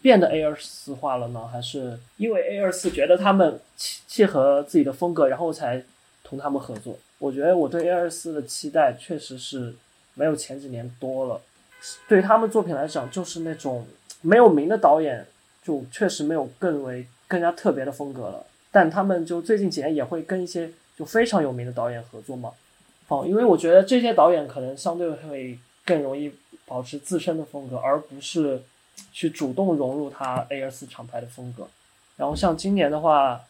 [0.00, 5.82] 变得 A 二四化了呢，还是因为 A 二四觉得他们契契合自己的风格，然后才
[6.22, 6.98] 同他们合作？
[7.18, 9.74] 我觉得我对 A 二四的期待确实是
[10.14, 11.40] 没有前几年多了。
[12.08, 13.86] 对他们作品来讲，就是那种
[14.20, 15.26] 没有名的导演，
[15.64, 18.44] 就确实没有更为更加特别的风格了。
[18.70, 22.52] 但他们就最近几年也会跟一些就非常有名的导演合作嘛。
[23.12, 26.32] 哦，因为我觉得这些导演可能相对会更容易
[26.64, 28.62] 保持自身的风格，而不是
[29.12, 31.68] 去主动融入他 A 二四厂牌的风格。
[32.16, 33.42] 然后像今年的话，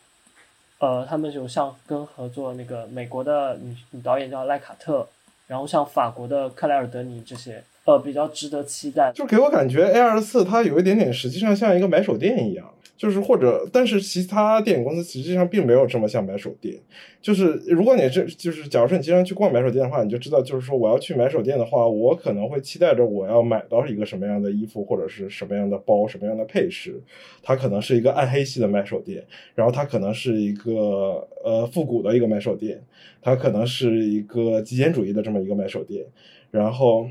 [0.79, 5.09] 呃，他们有像跟合作那个美国的女女导演叫赖卡特，
[5.47, 9.11] 然后像法国的克莱尔德尼这些，呃，比较值得期待。
[9.13, 12.73] 就给我感觉 A 二四它有一点点，实际上像一个买手店一样。
[12.95, 16.79] 就是或者，但是其他电影公司实际上并没有这么像买手店。
[17.21, 27.03] 就是如果你这就是，假如说你经常去逛买手店的话，你就知道，就是说我要去买手店的话，我可能会期待着我要买到一个什么样的衣服，或者是什么样的包，什么样的配饰。
[27.43, 29.25] 它可能是一个暗黑系的买手店，
[29.57, 32.81] 然后它可能是一个呃复古的一个买手店，
[33.21, 36.05] 它可能是一个极简主义的这么一个买手店，
[36.53, 37.09] 然后。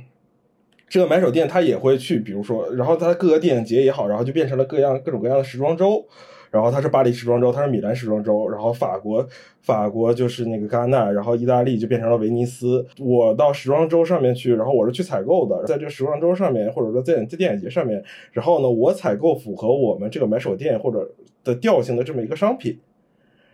[0.92, 6.06] 这个买手店，他也会去，比如说，然后他各个电影节也好，然后就变成了各样各种各样的时装周，
[6.50, 9.26] 然后他是巴黎时装周，他是米兰时装周，然后法国
[9.62, 12.86] 法国就是那个戛纳，然后意大利就变成了威尼斯。
[13.00, 21.10] 我到时装周上面去，然后我是去采购的，在这个时装周上面，或者说在在电影节上面，然后呢，我采购符合我们这个买手店或者
[21.46, 22.78] 的调性的这么一个商品。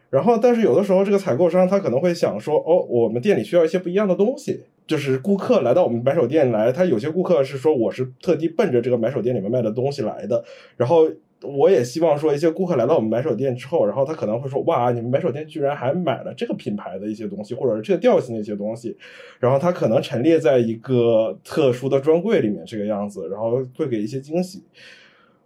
[0.10, 4.64] 然后，但是有的时候这个采购商他可能会想说，哦，我们店里需要一些不一样的东西。
[4.88, 10.42] 就是顾客来到我们买手店来，他有些顾客是说我是特地奔着这个买手店里面卖的东西来的。
[10.78, 11.06] 然后
[11.42, 18.96] 我也希望说一些顾客来到我们买手店之后，然后他可能会说哇，你们买手店居然还买了这个品牌的一些东西，或者是这个调性的一些东西。
[19.42, 24.64] 然后他可能陈列在一个特殊的专柜里面这个样子，然后会给一些惊喜。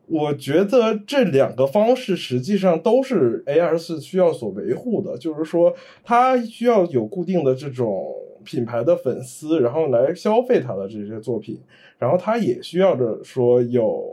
[0.08, 5.74] 我觉得这两个方式实际上都是 A R 四需要所维护的，就是说
[6.04, 8.14] 它需要有固定的这种。
[8.44, 11.62] 品牌的粉丝，然后来消费它的这些作品，
[12.00, 14.04] 然后它也需要着说有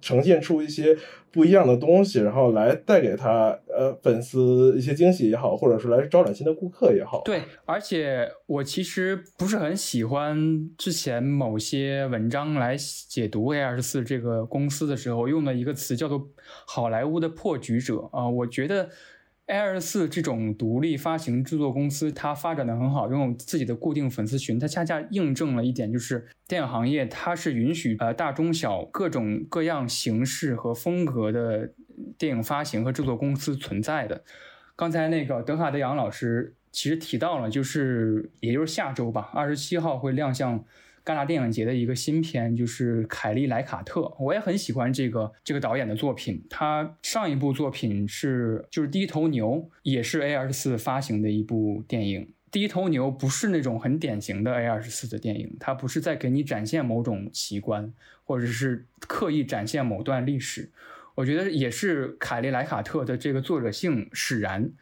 [0.00, 0.96] 呈现出一些
[1.30, 7.22] 不一样的东西，然后来带给他呃粉丝一些惊喜也好，或者是来招揽新的顾客也好。
[7.24, 16.28] 对，而且我其实不是很喜欢之前某些文章来解读 A 二十四这个公司的时候用的一个词叫做
[16.66, 18.88] “好莱坞的破局者”啊，我觉得。
[19.46, 31.72] Air 四这种独立发行制作公司，它发展的很好，拥有自己的固定粉丝群，它恰恰印证了一点，就是电影行业它是允许呃大中小各种各样形式和风格的
[32.18, 34.24] 电影发行和制作公司存在的。
[34.74, 40.64] 刚才那个德卡德杨老师其实提到了，就是也就是下周吧，二十七号会亮相
[41.06, 44.12] 戛纳电影节的一个新片，就是凯利莱卡特。
[44.18, 46.44] 我也很喜欢这个这个导演的作品。
[46.50, 49.52] 他上一部作品是就是《第一头牛》，
[49.84, 52.22] 也是 A 二十四发行的一部电影。
[52.50, 57.92] 《第一头牛》不是那种很典型的 A 二十四的电影，它不是在给你展现某种奇观，
[58.24, 60.72] 或者是刻意展现某段历史。
[61.14, 64.72] 我觉得也是凯利莱卡特的这个作者性使然。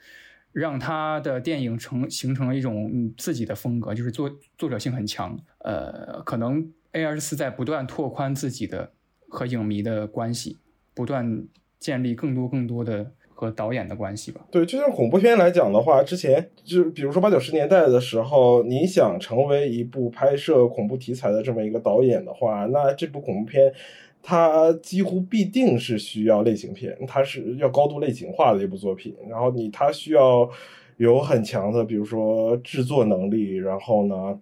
[0.54, 5.36] 让他的电影成形成了一种自己的风格，就是作作者性很强。
[5.58, 8.92] 呃，可能 A 二十四在不断拓宽自己的
[9.28, 10.58] 和影迷的关系，
[10.94, 11.44] 不断
[11.80, 14.46] 建立更多更多的和导演的关系吧。
[14.52, 23.74] 对，就像恐怖片来讲的话，之前就比如说八九十年代的时候，你想成为一部拍摄恐怖题材的这么一个导演的话，那这部恐怖片。
[24.26, 29.14] 它几乎必定是需要类型片，它是要高度类型化的一部作品。
[29.28, 30.48] 然后你它需要
[30.96, 34.40] 有很强的，比如说制作能力，然后呢，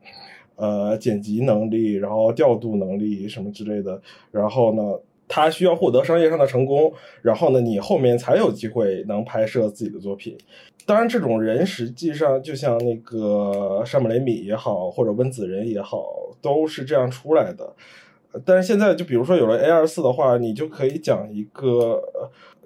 [0.54, 4.00] 呃，剪辑能力，然后调度能力什么之类的。
[4.30, 4.82] 然后呢，
[5.26, 10.38] 它需要获得商业上的成功，然后呢，你后面才有机会能拍摄自己的作品。
[10.86, 16.04] 当然，这种人实际上就像那个山姆雷米也好，或者温子仁也好，
[16.40, 17.74] 都是这样出来的。
[18.46, 22.02] 但是现在，就比如说有了 A 二四的话，你就可以讲一个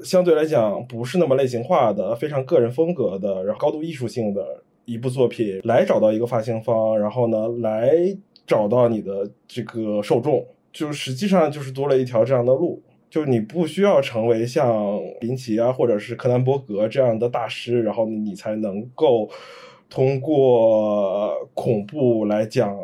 [0.04, 7.92] 相对来讲不是那么类型化的、非常个人风格的、然后高度艺术性的一部作品，来找到一个发行方，然后呢，来
[8.46, 19.28] 找到你的这个受众，就实际上就是多了一条这样的路，就你不需要成为像林奇啊，或者是柯南伯格这样的大师，然后你才能够
[19.90, 22.78] 通过恐怖来讲，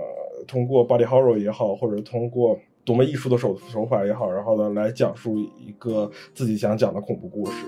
[0.48, 2.58] 通过 body horror 也好，或者通过。
[2.84, 7.66] 多么艺术的手手法也好，然后呢，来讲述一个自己想讲的恐怖故事。